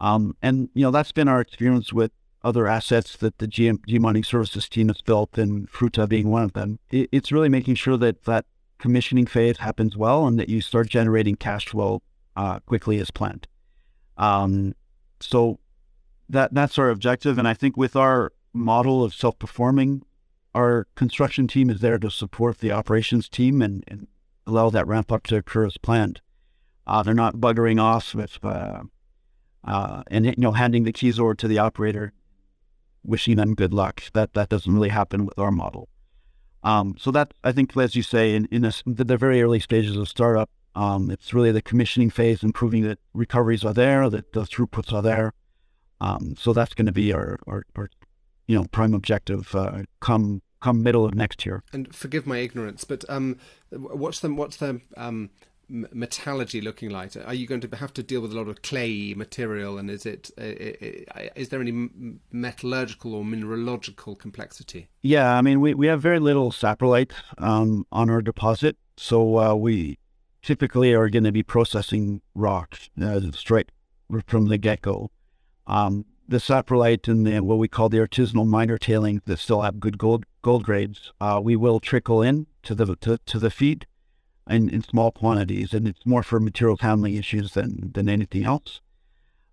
Um, 0.00 0.36
and 0.42 0.68
you 0.74 0.82
know 0.82 0.90
that's 0.90 1.12
been 1.12 1.28
our 1.28 1.40
experience 1.40 1.92
with 1.92 2.12
other 2.44 2.66
assets 2.66 3.16
that 3.16 3.38
the 3.38 3.48
GM, 3.48 3.84
G 3.86 3.98
Mining 3.98 4.24
Services 4.24 4.68
team 4.68 4.88
has 4.88 5.00
built, 5.00 5.36
and 5.36 5.70
Fruta 5.70 6.08
being 6.08 6.30
one 6.30 6.44
of 6.44 6.52
them. 6.52 6.78
It, 6.90 7.08
it's 7.12 7.32
really 7.32 7.48
making 7.48 7.74
sure 7.74 7.96
that 7.96 8.24
that 8.24 8.46
commissioning 8.78 9.26
phase 9.26 9.58
happens 9.58 9.96
well 9.96 10.26
and 10.26 10.38
that 10.38 10.48
you 10.48 10.60
start 10.60 10.88
generating 10.88 11.34
cash 11.34 11.66
flow 11.66 12.00
uh, 12.36 12.60
quickly 12.60 12.98
as 12.98 13.10
planned. 13.10 13.48
Um, 14.16 14.74
so 15.20 15.58
that 16.28 16.54
that's 16.54 16.78
our 16.78 16.90
objective, 16.90 17.38
and 17.38 17.48
I 17.48 17.54
think 17.54 17.76
with 17.76 17.96
our 17.96 18.32
model 18.52 19.02
of 19.04 19.14
self-performing, 19.14 20.02
our 20.54 20.86
construction 20.94 21.46
team 21.46 21.70
is 21.70 21.80
there 21.80 21.98
to 21.98 22.10
support 22.10 22.58
the 22.58 22.72
operations 22.72 23.28
team 23.28 23.60
and, 23.62 23.84
and 23.86 24.06
allow 24.46 24.70
that 24.70 24.86
ramp 24.86 25.12
up 25.12 25.24
to 25.24 25.36
occur 25.36 25.66
as 25.66 25.76
planned. 25.76 26.20
Uh, 26.86 27.02
they're 27.02 27.14
not 27.14 27.36
buggering 27.36 27.80
off 27.80 28.14
with 28.14 28.38
uh, 28.42 28.82
uh, 29.68 30.02
and 30.10 30.26
you 30.26 30.34
know 30.38 30.52
handing 30.52 30.84
the 30.84 30.92
keys 30.92 31.20
over 31.20 31.34
to 31.34 31.46
the 31.46 31.58
operator, 31.58 32.12
wishing 33.04 33.36
them 33.36 33.54
good 33.54 33.74
luck. 33.74 34.02
That 34.14 34.32
that 34.32 34.48
doesn't 34.48 34.72
really 34.72 34.88
happen 34.88 35.26
with 35.26 35.38
our 35.38 35.52
model. 35.52 35.88
Um, 36.64 36.96
so 36.98 37.10
that 37.12 37.34
I 37.44 37.52
think, 37.52 37.76
as 37.76 37.94
you 37.94 38.02
say, 38.02 38.34
in, 38.34 38.46
in 38.46 38.64
a, 38.64 38.72
the 38.84 39.16
very 39.16 39.42
early 39.42 39.60
stages 39.60 39.96
of 39.96 40.08
startup, 40.08 40.50
um, 40.74 41.10
it's 41.10 41.32
really 41.32 41.52
the 41.52 41.62
commissioning 41.62 42.10
phase, 42.10 42.42
and 42.42 42.54
proving 42.54 42.82
that 42.84 42.98
recoveries 43.12 43.64
are 43.64 43.74
there, 43.74 44.10
that 44.10 44.32
the 44.32 44.42
throughputs 44.42 44.92
are 44.92 45.02
there. 45.02 45.34
Um, 46.00 46.34
so 46.38 46.52
that's 46.52 46.74
going 46.74 46.86
to 46.86 46.92
be 46.92 47.12
our, 47.12 47.38
our, 47.46 47.64
our, 47.76 47.90
you 48.46 48.56
know, 48.56 48.64
prime 48.70 48.94
objective 48.94 49.54
uh, 49.54 49.82
come 50.00 50.42
come 50.60 50.82
middle 50.82 51.04
of 51.04 51.14
next 51.14 51.46
year. 51.46 51.62
And 51.72 51.94
forgive 51.94 52.26
my 52.26 52.38
ignorance, 52.38 52.84
but 52.84 53.04
um, 53.08 53.38
what's 53.70 54.20
the 54.20 54.32
what's 54.32 54.56
the 54.56 54.80
um, 54.96 55.30
metallurgy 55.68 56.60
looking 56.60 56.90
like? 56.90 57.16
Are 57.16 57.34
you 57.34 57.46
going 57.46 57.60
to 57.60 57.76
have 57.76 57.92
to 57.94 58.02
deal 58.02 58.20
with 58.20 58.32
a 58.32 58.36
lot 58.36 58.48
of 58.48 58.62
clay 58.62 59.14
material, 59.14 59.78
and 59.78 59.90
is 59.90 60.06
it 60.06 60.30
is 60.38 61.48
there 61.48 61.60
any 61.60 61.88
metallurgical 62.32 63.14
or 63.14 63.24
mineralogical 63.24 64.16
complexity? 64.16 64.88
Yeah, 65.02 65.36
I 65.36 65.42
mean 65.42 65.60
we, 65.60 65.74
we 65.74 65.86
have 65.86 66.00
very 66.00 66.18
little 66.18 66.50
saprolite 66.50 67.12
um, 67.38 67.86
on 67.92 68.10
our 68.10 68.22
deposit, 68.22 68.76
so 68.96 69.38
uh, 69.38 69.54
we 69.54 69.98
typically 70.42 70.92
are 70.92 71.08
going 71.08 71.24
to 71.24 71.32
be 71.32 71.42
processing 71.42 72.22
rock 72.34 72.78
uh, 73.00 73.20
straight 73.32 73.70
from 74.26 74.48
the 74.48 74.58
get 74.58 74.82
go. 74.82 75.10
Um, 75.66 76.06
the 76.26 76.38
saprolite 76.38 77.08
and 77.08 77.26
the, 77.26 77.40
what 77.40 77.58
we 77.58 77.68
call 77.68 77.88
the 77.88 77.98
artisanal 77.98 78.46
miner 78.46 78.78
tailings 78.78 79.22
that 79.24 79.38
still 79.38 79.62
have 79.62 79.80
good 79.80 79.98
gold 79.98 80.24
gold 80.42 80.64
grades, 80.64 81.12
uh, 81.20 81.40
we 81.42 81.56
will 81.56 81.80
trickle 81.80 82.22
in 82.22 82.46
to 82.62 82.74
the 82.74 82.96
to, 82.96 83.18
to 83.26 83.38
the 83.38 83.50
feed 83.50 83.86
in, 84.48 84.68
in 84.68 84.82
small 84.82 85.10
quantities, 85.10 85.72
and 85.72 85.86
it's 85.86 86.04
more 86.06 86.22
for 86.22 86.40
material 86.40 86.76
handling 86.80 87.14
issues 87.14 87.52
than 87.52 87.92
than 87.92 88.08
anything 88.08 88.44
else. 88.44 88.80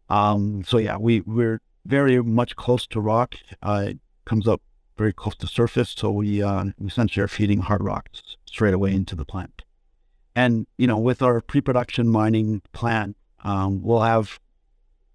Um, 0.09 0.63
so 0.65 0.77
yeah, 0.77 0.97
we 0.97 1.21
we're 1.21 1.59
very 1.85 2.21
much 2.21 2.55
close 2.55 2.87
to 2.87 2.99
rock. 2.99 3.35
Uh, 3.61 3.87
it 3.89 3.99
comes 4.25 4.47
up 4.47 4.61
very 4.97 5.13
close 5.13 5.35
to 5.35 5.47
surface, 5.47 5.93
so 5.95 6.11
we 6.11 6.41
uh, 6.41 6.65
essentially 6.83 7.23
are 7.23 7.27
feeding 7.27 7.59
hard 7.59 7.83
rocks 7.83 8.37
straight 8.45 8.73
away 8.73 8.93
into 8.93 9.15
the 9.15 9.25
plant. 9.25 9.63
And 10.35 10.67
you 10.77 10.87
know, 10.87 10.97
with 10.97 11.21
our 11.21 11.41
pre-production 11.41 12.07
mining 12.07 12.61
plant, 12.73 13.17
um, 13.43 13.81
we'll 13.81 14.01
have 14.01 14.39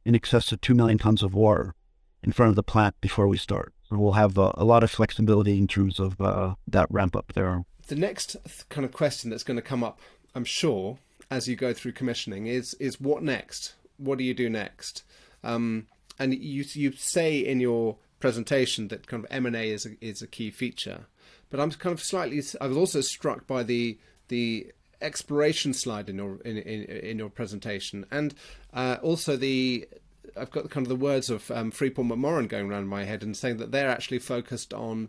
in 0.04 0.14
excess 0.14 0.52
of 0.52 0.60
two 0.60 0.74
million 0.74 0.98
tons 0.98 1.22
of 1.22 1.36
ore 1.36 1.74
in 2.22 2.32
front 2.32 2.50
of 2.50 2.56
the 2.56 2.62
plant 2.62 2.94
before 3.00 3.26
we 3.26 3.36
start. 3.36 3.72
We'll 3.90 4.12
have 4.12 4.38
uh, 4.38 4.52
a 4.54 4.64
lot 4.64 4.84
of 4.84 4.90
flexibility 4.90 5.58
in 5.58 5.66
terms 5.66 5.98
of 5.98 6.20
uh, 6.20 6.54
that 6.68 6.86
ramp 6.90 7.16
up 7.16 7.32
there 7.34 7.64
the 7.90 7.96
next 7.96 8.36
kind 8.68 8.84
of 8.84 8.92
question 8.92 9.30
that's 9.30 9.42
going 9.42 9.56
to 9.56 9.62
come 9.62 9.82
up, 9.82 9.98
I'm 10.34 10.44
sure, 10.44 10.98
as 11.28 11.48
you 11.48 11.56
go 11.56 11.74
through 11.74 11.92
commissioning 11.92 12.46
is 12.46 12.74
is 12.74 13.00
what 13.00 13.22
next? 13.22 13.74
What 13.98 14.16
do 14.16 14.24
you 14.24 14.32
do 14.32 14.48
next? 14.48 15.02
Um, 15.42 15.88
and 16.18 16.32
you 16.32 16.64
you 16.72 16.92
say 16.92 17.38
in 17.38 17.60
your 17.60 17.96
presentation 18.20 18.88
that 18.88 19.08
kind 19.08 19.24
of 19.24 19.30
M 19.30 19.44
and 19.44 19.56
A 19.56 19.70
is 19.70 19.86
a, 19.86 19.90
is 20.00 20.22
a 20.22 20.28
key 20.28 20.50
feature, 20.50 21.06
but 21.50 21.58
I'm 21.58 21.72
kind 21.72 21.92
of 21.92 22.00
slightly. 22.00 22.40
I 22.60 22.68
was 22.68 22.76
also 22.76 23.00
struck 23.00 23.46
by 23.48 23.64
the 23.64 23.98
the 24.28 24.72
exploration 25.02 25.74
slide 25.74 26.08
in 26.08 26.16
your 26.16 26.40
in 26.42 26.58
in, 26.58 26.84
in 26.84 27.18
your 27.18 27.30
presentation, 27.30 28.06
and 28.12 28.34
uh, 28.72 28.98
also 29.02 29.36
the 29.36 29.88
I've 30.36 30.52
got 30.52 30.70
kind 30.70 30.86
of 30.86 30.88
the 30.88 31.04
words 31.04 31.28
of 31.28 31.50
um, 31.50 31.72
Freeport 31.72 32.06
McMoRan 32.06 32.48
going 32.48 32.70
around 32.70 32.86
my 32.86 33.02
head 33.02 33.24
and 33.24 33.36
saying 33.36 33.56
that 33.56 33.72
they're 33.72 33.90
actually 33.90 34.20
focused 34.20 34.72
on 34.72 35.08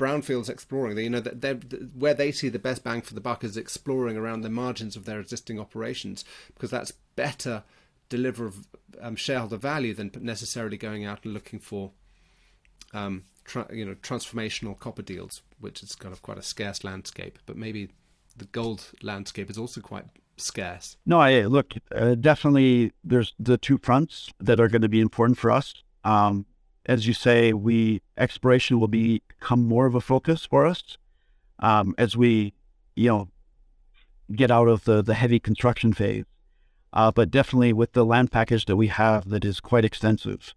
brownfields 0.00 0.48
exploring. 0.48 0.96
You 0.96 1.10
know 1.10 1.20
that 1.20 1.90
where 1.94 2.14
they 2.14 2.32
see 2.32 2.48
the 2.48 2.58
best 2.58 2.82
bang 2.82 3.02
for 3.02 3.14
the 3.14 3.20
buck 3.20 3.44
is 3.44 3.56
exploring 3.56 4.16
around 4.16 4.40
the 4.40 4.48
margins 4.48 4.96
of 4.96 5.04
their 5.04 5.20
existing 5.20 5.60
operations 5.60 6.24
because 6.54 6.70
that's 6.70 6.92
better 7.16 7.62
deliver 8.08 8.50
um, 9.00 9.14
shareholder 9.14 9.58
value 9.58 9.92
than 9.92 10.10
necessarily 10.20 10.78
going 10.78 11.04
out 11.04 11.24
and 11.24 11.34
looking 11.34 11.60
for 11.60 11.92
um, 12.94 13.24
tra- 13.44 13.68
you 13.70 13.84
know 13.84 13.94
transformational 13.96 14.78
copper 14.78 15.02
deals, 15.02 15.42
which 15.60 15.82
is 15.82 15.94
kind 15.94 16.14
of 16.14 16.22
quite 16.22 16.38
a 16.38 16.42
scarce 16.42 16.82
landscape. 16.82 17.38
But 17.44 17.58
maybe 17.58 17.90
the 18.36 18.46
gold 18.46 18.90
landscape 19.02 19.50
is 19.50 19.58
also 19.58 19.82
quite 19.82 20.06
scarce. 20.38 20.96
No, 21.04 21.20
I 21.20 21.42
look 21.42 21.74
uh, 21.94 22.14
definitely. 22.14 22.92
There's 23.04 23.34
the 23.38 23.58
two 23.58 23.76
fronts 23.76 24.30
that 24.40 24.60
are 24.60 24.68
going 24.68 24.82
to 24.82 24.88
be 24.88 25.00
important 25.00 25.38
for 25.38 25.50
us. 25.50 25.74
Um, 26.04 26.46
as 26.90 27.06
you 27.06 27.14
say, 27.14 27.52
we 27.52 28.02
exploration 28.16 28.80
will 28.80 28.88
become 28.88 29.64
more 29.64 29.86
of 29.86 29.94
a 29.94 30.00
focus 30.00 30.44
for 30.44 30.66
us 30.66 30.98
um, 31.60 31.94
as 31.96 32.16
we, 32.16 32.52
you 32.96 33.08
know, 33.08 33.28
get 34.34 34.50
out 34.50 34.66
of 34.66 34.82
the 34.84 35.00
the 35.00 35.14
heavy 35.14 35.38
construction 35.38 35.92
phase. 35.92 36.24
Uh, 36.92 37.12
but 37.12 37.30
definitely 37.30 37.72
with 37.72 37.92
the 37.92 38.04
land 38.04 38.32
package 38.32 38.64
that 38.64 38.74
we 38.74 38.88
have, 38.88 39.28
that 39.28 39.44
is 39.44 39.60
quite 39.60 39.84
extensive, 39.84 40.52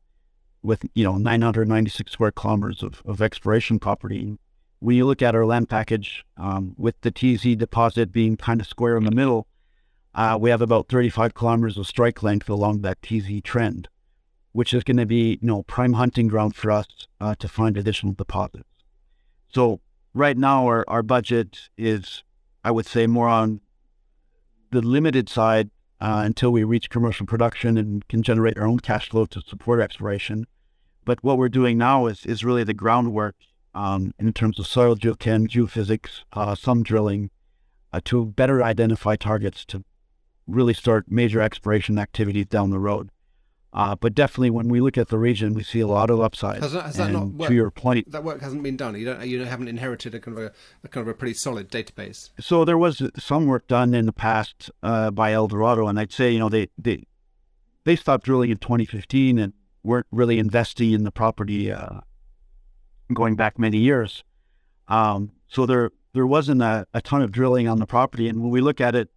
with 0.64 0.84
you 0.96 1.04
know 1.04 1.18
996 1.18 2.12
square 2.12 2.32
kilometers 2.32 2.82
of, 2.82 3.04
of 3.06 3.22
exploration 3.22 3.78
property. 3.78 4.36
When 4.80 4.96
you 4.96 5.06
look 5.06 5.22
at 5.22 5.36
our 5.36 5.46
land 5.46 5.70
package, 5.70 6.26
um, 6.36 6.74
with 6.80 7.00
the 7.02 7.12
TZ 7.12 7.56
deposit 7.58 8.12
being 8.12 8.38
kind 8.38 8.60
of 8.60 8.66
square 8.66 8.98
in 8.98 9.04
the 9.04 9.12
middle, 9.12 9.46
uh, 10.16 10.40
we 10.42 10.50
have 10.50 10.64
about 10.64 10.90
35 10.90 11.36
kilometers 11.36 11.78
of 11.78 11.86
strike 11.86 12.24
length 12.24 12.50
along 12.50 12.82
that 12.82 13.04
TZ 13.04 13.42
trend 13.44 13.88
which 14.54 14.74
is 14.74 14.84
going 14.84 14.98
to 14.98 15.06
be, 15.06 15.38
you 15.42 15.48
know, 15.48 15.64
prime 15.64 15.94
hunting 15.94 16.28
ground 16.28 16.56
for 16.56 16.72
us 16.72 16.88
uh, 17.20 17.36
to 17.36 17.48
find 17.48 17.76
additional 17.76 18.14
deposits. 18.14 18.70
So 19.54 19.82
right 20.14 20.38
now, 20.38 20.66
our, 20.66 20.86
our 20.88 21.04
budget 21.04 21.70
is, 21.78 22.24
I 22.64 22.72
would 22.72 22.86
say, 22.86 23.06
more 23.06 23.28
on 23.28 23.62
the 24.72 24.82
limited 24.82 25.28
side 25.30 25.70
uh, 26.00 26.22
until 26.26 26.52
we 26.52 26.64
reach 26.64 26.90
commercial 26.90 27.26
production 27.26 27.78
and 27.78 28.08
can 28.08 28.24
generate 28.24 28.58
our 28.58 28.68
own 28.68 28.80
cash 28.80 29.10
flow 29.10 29.26
to 29.26 29.42
support 29.42 29.80
exploration. 29.80 30.46
But 31.06 31.24
what 31.24 31.38
we're 31.38 31.50
doing 31.50 31.78
now 31.78 32.08
is 32.08 32.26
is 32.26 32.44
really 32.44 32.64
the 32.64 32.74
groundwork 32.74 33.36
um, 33.76 34.14
in 34.20 34.32
terms 34.34 34.60
of 34.60 34.68
soil 34.68 34.96
geochem, 34.96 35.48
geophysics, 35.48 36.24
uh, 36.34 36.56
some 36.56 36.84
drilling 36.84 37.30
uh, 37.92 38.02
to 38.06 38.26
better 38.26 38.64
identify 38.64 39.16
targets 39.16 39.66
to 39.66 39.84
really 40.48 40.74
start 40.74 41.06
major 41.10 41.42
exploration 41.42 41.98
activities 41.98 42.48
down 42.48 42.70
the 42.70 42.80
road. 42.80 43.10
Uh, 43.74 43.96
but 43.96 44.14
definitely, 44.14 44.52
when 44.52 44.68
we 44.68 44.80
look 44.82 45.00
at 45.00 45.08
the 45.08 45.18
region, 45.18 45.56
we 45.56 45.64
see 45.64 45.80
a 45.80 45.88
lot 45.88 46.12
of 46.12 46.22
upside. 46.22 46.62
Has 46.62 46.74
that, 46.74 46.86
has 46.86 46.98
that 46.98 47.12
not 47.12 47.30
worked? 47.30 47.50
To 47.50 47.56
your 47.56 47.72
point, 47.72 48.12
that 48.12 48.24
work 48.24 48.40
hasn't 48.40 48.62
been 48.62 48.78
done. 48.78 48.96
You 48.96 49.06
don't, 49.06 49.26
you 49.26 49.44
haven't 49.44 49.68
inherited 49.68 50.14
a 50.14 50.20
kind 50.20 50.38
of 50.38 50.44
a, 50.44 50.52
a, 50.84 50.88
kind 50.88 51.08
of 51.08 51.08
a 51.08 51.18
pretty 51.18 51.34
solid 51.34 51.72
database. 51.72 52.30
So 52.40 52.66
there 52.66 52.78
was 52.78 53.02
some 53.18 53.48
work 53.48 53.68
done 53.68 53.96
in 53.96 54.06
the 54.06 54.14
past 54.14 54.70
uh, 54.84 55.10
by 55.10 55.34
Eldorado, 55.34 55.88
and 55.88 56.00
I'd 56.00 56.12
say 56.12 56.32
you 56.32 56.38
know 56.38 56.50
they, 56.50 56.70
they 56.78 57.04
they 57.84 57.96
stopped 57.96 58.26
drilling 58.26 58.52
in 58.52 58.58
2015 58.58 59.40
and 59.40 59.54
weren't 59.84 60.08
really 60.12 60.38
investing 60.38 60.92
in 60.92 61.04
the 61.04 61.12
property 61.12 61.72
uh, 61.72 62.02
going 63.12 63.36
back 63.36 63.58
many 63.58 63.80
years. 63.80 64.24
Um, 64.88 65.32
so 65.48 65.66
there 65.66 65.90
there 66.14 66.28
wasn't 66.28 66.62
a, 66.62 66.86
a 66.94 67.02
ton 67.02 67.24
of 67.24 67.32
drilling 67.32 67.68
on 67.68 67.80
the 67.80 67.88
property. 67.88 68.28
And 68.30 68.40
when 68.40 68.52
we 68.52 68.62
look 68.62 68.80
at 68.80 68.94
it, 68.94 69.10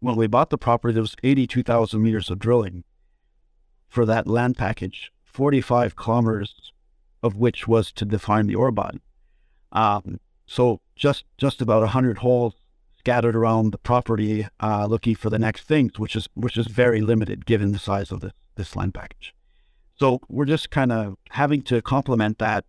when 0.00 0.14
we 0.14 0.26
bought 0.26 0.50
the 0.50 0.58
property, 0.58 0.92
there 0.92 1.02
was 1.02 1.16
82,000 1.22 2.02
meters 2.02 2.28
of 2.28 2.38
drilling 2.38 2.84
for 3.94 4.04
that 4.04 4.26
land 4.26 4.56
package, 4.58 5.12
45 5.24 5.94
kilometers 5.94 6.72
of 7.22 7.36
which 7.36 7.68
was 7.68 7.92
to 7.92 8.04
define 8.04 8.48
the 8.48 8.56
ore 8.56 8.72
body. 8.72 9.00
Um, 9.72 10.20
so 10.46 10.80
just 10.96 11.24
just 11.38 11.62
about 11.62 11.80
100 11.80 12.18
holes 12.18 12.54
scattered 12.98 13.36
around 13.36 13.70
the 13.70 13.78
property, 13.78 14.46
uh, 14.60 14.86
looking 14.86 15.14
for 15.14 15.30
the 15.30 15.38
next 15.38 15.62
things, 15.62 15.98
which 15.98 16.16
is 16.16 16.28
which 16.34 16.56
is 16.56 16.66
very 16.66 17.00
limited 17.00 17.46
given 17.46 17.72
the 17.72 17.78
size 17.78 18.10
of 18.10 18.20
this 18.20 18.32
this 18.56 18.76
land 18.76 18.94
package. 18.94 19.34
So 19.96 20.20
we're 20.28 20.44
just 20.44 20.70
kind 20.70 20.90
of 20.92 21.16
having 21.30 21.62
to 21.62 21.80
complement 21.80 22.38
that 22.38 22.64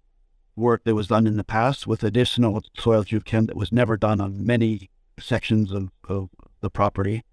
work 0.55 0.83
that 0.83 0.95
was 0.95 1.07
done 1.07 1.25
in 1.27 1.37
the 1.37 1.43
past 1.43 1.87
with 1.87 2.03
additional 2.03 2.61
soil 2.77 3.03
geochem 3.03 3.47
that 3.47 3.57
was 3.57 3.71
never 3.71 3.97
done 3.97 4.21
on 4.21 4.45
many 4.45 4.89
sections 5.19 5.71
of, 5.71 5.89
of 6.07 6.29
the 6.61 6.69
property. 6.69 7.23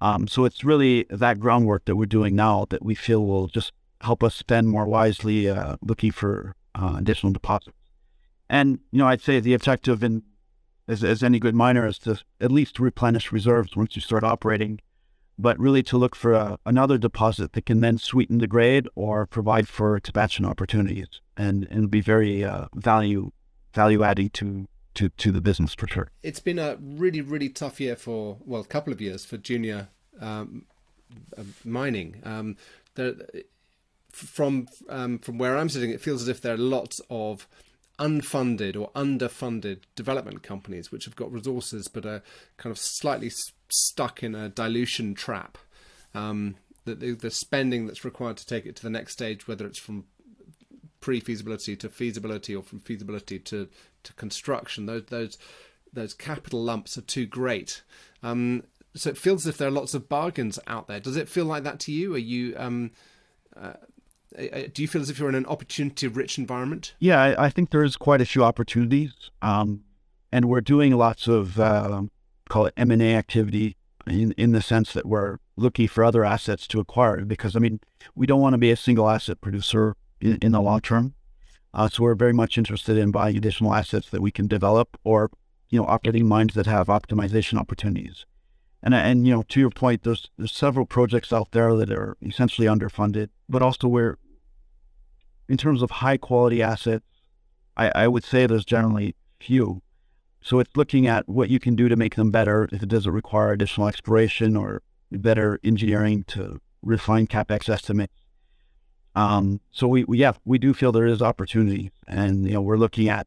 Um, 0.00 0.28
so 0.28 0.44
it's 0.44 0.64
really 0.64 1.06
that 1.10 1.40
groundwork 1.40 1.84
that 1.86 1.96
we're 1.96 2.06
doing 2.06 2.34
now 2.34 2.66
that 2.70 2.84
we 2.84 2.94
feel 2.94 3.24
will 3.24 3.46
just 3.46 3.72
help 4.00 4.22
us 4.22 4.34
spend 4.34 4.68
more 4.68 4.86
wisely 4.86 5.48
uh, 5.48 5.76
looking 5.82 6.10
for 6.10 6.54
uh, 6.74 6.96
additional 6.98 7.32
deposits. 7.32 7.76
And, 8.50 8.80
you 8.90 8.98
know, 8.98 9.06
I'd 9.06 9.22
say 9.22 9.40
the 9.40 9.54
objective 9.54 10.04
in 10.04 10.22
as, 10.86 11.02
as 11.02 11.22
any 11.22 11.38
good 11.38 11.54
miner 11.54 11.86
is 11.86 11.98
to 12.00 12.20
at 12.40 12.52
least 12.52 12.78
replenish 12.78 13.32
reserves 13.32 13.74
once 13.74 13.96
you 13.96 14.02
start 14.02 14.22
operating 14.22 14.80
but 15.38 15.58
really 15.58 15.82
to 15.82 15.98
look 15.98 16.14
for 16.14 16.32
a, 16.32 16.58
another 16.64 16.98
deposit 16.98 17.52
that 17.52 17.66
can 17.66 17.80
then 17.80 17.98
sweeten 17.98 18.38
the 18.38 18.46
grade 18.46 18.88
or 18.94 19.26
provide 19.26 19.68
for 19.68 19.96
expansion 19.96 20.44
opportunities 20.44 21.20
and, 21.36 21.66
and 21.70 21.90
be 21.90 22.00
very 22.00 22.44
uh, 22.44 22.66
value 22.74 23.30
value 23.74 24.04
adding 24.04 24.30
to, 24.30 24.68
to, 24.94 25.08
to 25.08 25.32
the 25.32 25.40
business 25.40 25.74
for 25.74 25.86
sure. 25.86 26.10
It's 26.22 26.40
been 26.40 26.58
a 26.58 26.76
really, 26.80 27.20
really 27.20 27.48
tough 27.48 27.80
year 27.80 27.96
for, 27.96 28.38
well, 28.44 28.60
a 28.60 28.66
couple 28.66 28.92
of 28.92 29.00
years 29.00 29.24
for 29.24 29.36
junior 29.36 29.88
um, 30.20 30.66
uh, 31.36 31.42
mining. 31.64 32.20
Um, 32.24 32.56
there, 32.94 33.14
from 34.12 34.68
um, 34.88 35.18
from 35.18 35.38
where 35.38 35.58
I'm 35.58 35.68
sitting, 35.68 35.90
it 35.90 36.00
feels 36.00 36.22
as 36.22 36.28
if 36.28 36.40
there 36.40 36.54
are 36.54 36.58
lots 36.58 37.00
of 37.10 37.48
unfunded 37.98 38.76
or 38.76 38.90
underfunded 38.90 39.80
development 39.94 40.42
companies 40.42 40.90
which 40.90 41.04
have 41.04 41.14
got 41.14 41.30
resources 41.30 41.86
but 41.86 42.04
are 42.04 42.22
kind 42.56 42.72
of 42.72 42.78
slightly 42.78 43.30
stuck 43.68 44.22
in 44.22 44.34
a 44.34 44.48
dilution 44.48 45.14
trap. 45.14 45.58
Um, 46.12 46.56
the, 46.84 46.94
the, 46.94 47.12
the 47.12 47.30
spending 47.30 47.86
that's 47.86 48.04
required 48.04 48.36
to 48.38 48.46
take 48.46 48.66
it 48.66 48.76
to 48.76 48.82
the 48.82 48.90
next 48.90 49.12
stage, 49.12 49.48
whether 49.48 49.66
it's 49.66 49.78
from 49.78 50.04
pre-feasibility 51.00 51.76
to 51.76 51.88
feasibility 51.88 52.54
or 52.54 52.62
from 52.62 52.80
feasibility 52.80 53.38
to, 53.38 53.68
to 54.04 54.12
construction, 54.14 54.86
those 54.86 55.04
those 55.06 55.38
those 55.92 56.14
capital 56.14 56.62
lumps 56.62 56.98
are 56.98 57.02
too 57.02 57.26
great. 57.26 57.82
Um, 58.22 58.64
so 58.94 59.10
it 59.10 59.18
feels 59.18 59.46
as 59.46 59.50
if 59.50 59.58
there 59.58 59.68
are 59.68 59.72
lots 59.72 59.94
of 59.94 60.08
bargains 60.08 60.58
out 60.66 60.86
there. 60.86 61.00
Does 61.00 61.16
it 61.16 61.28
feel 61.28 61.44
like 61.44 61.64
that 61.64 61.80
to 61.80 61.92
you? 61.92 62.14
Are 62.14 62.18
you 62.18 62.54
um, 62.56 62.92
uh, 63.56 63.74
do 64.72 64.82
you 64.82 64.88
feel 64.88 65.02
as 65.02 65.10
if 65.10 65.18
you're 65.18 65.28
in 65.28 65.34
an 65.34 65.46
opportunity-rich 65.46 66.38
environment? 66.38 66.94
Yeah, 66.98 67.22
I, 67.22 67.46
I, 67.46 67.48
think 67.50 67.70
there's 67.70 67.96
quite 67.96 68.20
a 68.20 68.24
few 68.24 68.42
opportunities, 68.42 69.30
um, 69.42 69.84
and 70.32 70.46
we're 70.46 70.60
doing 70.60 70.96
lots 70.96 71.28
of 71.28 71.60
uh, 71.60 72.02
call 72.48 72.66
it 72.66 72.74
M&A 72.76 73.14
activity 73.14 73.76
in, 74.06 74.32
in 74.32 74.52
the 74.52 74.62
sense 74.62 74.92
that 74.92 75.06
we're 75.06 75.38
looking 75.56 75.88
for 75.88 76.04
other 76.04 76.24
assets 76.24 76.66
to 76.68 76.80
acquire 76.80 77.24
because, 77.24 77.54
I 77.54 77.58
mean, 77.60 77.80
we 78.14 78.26
don't 78.26 78.40
want 78.40 78.54
to 78.54 78.58
be 78.58 78.70
a 78.70 78.76
single 78.76 79.08
asset 79.08 79.40
producer 79.40 79.96
in, 80.20 80.38
in 80.42 80.52
the 80.52 80.60
long 80.60 80.80
term. 80.80 81.14
Uh, 81.74 81.88
so 81.88 82.04
we're 82.04 82.14
very 82.14 82.32
much 82.32 82.56
interested 82.56 82.96
in 82.96 83.10
buying 83.10 83.36
additional 83.36 83.74
assets 83.74 84.08
that 84.10 84.22
we 84.22 84.30
can 84.30 84.46
develop 84.46 84.96
or, 85.02 85.28
you 85.70 85.78
know, 85.78 85.86
operating 85.86 86.26
mines 86.26 86.54
that 86.54 86.66
have 86.66 86.86
optimization 86.86 87.58
opportunities. 87.58 88.24
And, 88.80 88.94
and 88.94 89.26
you 89.26 89.34
know, 89.34 89.42
to 89.48 89.60
your 89.60 89.70
point, 89.70 90.04
there's, 90.04 90.30
there's 90.38 90.52
several 90.52 90.86
projects 90.86 91.32
out 91.32 91.50
there 91.50 91.74
that 91.74 91.90
are 91.90 92.16
essentially 92.22 92.68
underfunded, 92.68 93.30
but 93.48 93.60
also 93.60 93.88
where, 93.88 94.18
in 95.48 95.56
terms 95.56 95.82
of 95.82 95.90
high 95.90 96.16
quality 96.16 96.62
assets, 96.62 97.04
I, 97.76 97.90
I 97.94 98.08
would 98.08 98.24
say 98.24 98.46
there's 98.46 98.64
generally 98.64 99.16
few. 99.40 99.82
So 100.42 100.60
it's 100.60 100.76
looking 100.76 101.08
at 101.08 101.28
what 101.28 101.50
you 101.50 101.58
can 101.58 101.74
do 101.74 101.88
to 101.88 101.96
make 101.96 102.14
them 102.14 102.30
better 102.30 102.68
if 102.70 102.82
it 102.82 102.88
doesn't 102.88 103.10
require 103.10 103.50
additional 103.50 103.88
exploration 103.88 104.56
or 104.56 104.82
better 105.10 105.58
engineering 105.64 106.24
to 106.28 106.60
refine 106.82 107.26
capex 107.26 107.68
estimates. 107.68 108.12
Um, 109.14 109.60
so 109.70 109.86
we, 109.86 110.04
we, 110.04 110.18
yeah, 110.18 110.32
we 110.44 110.58
do 110.58 110.74
feel 110.74 110.92
there 110.92 111.06
is 111.06 111.22
opportunity, 111.22 111.90
and 112.06 112.46
you 112.46 112.54
know 112.54 112.60
we're 112.60 112.76
looking 112.76 113.08
at 113.08 113.26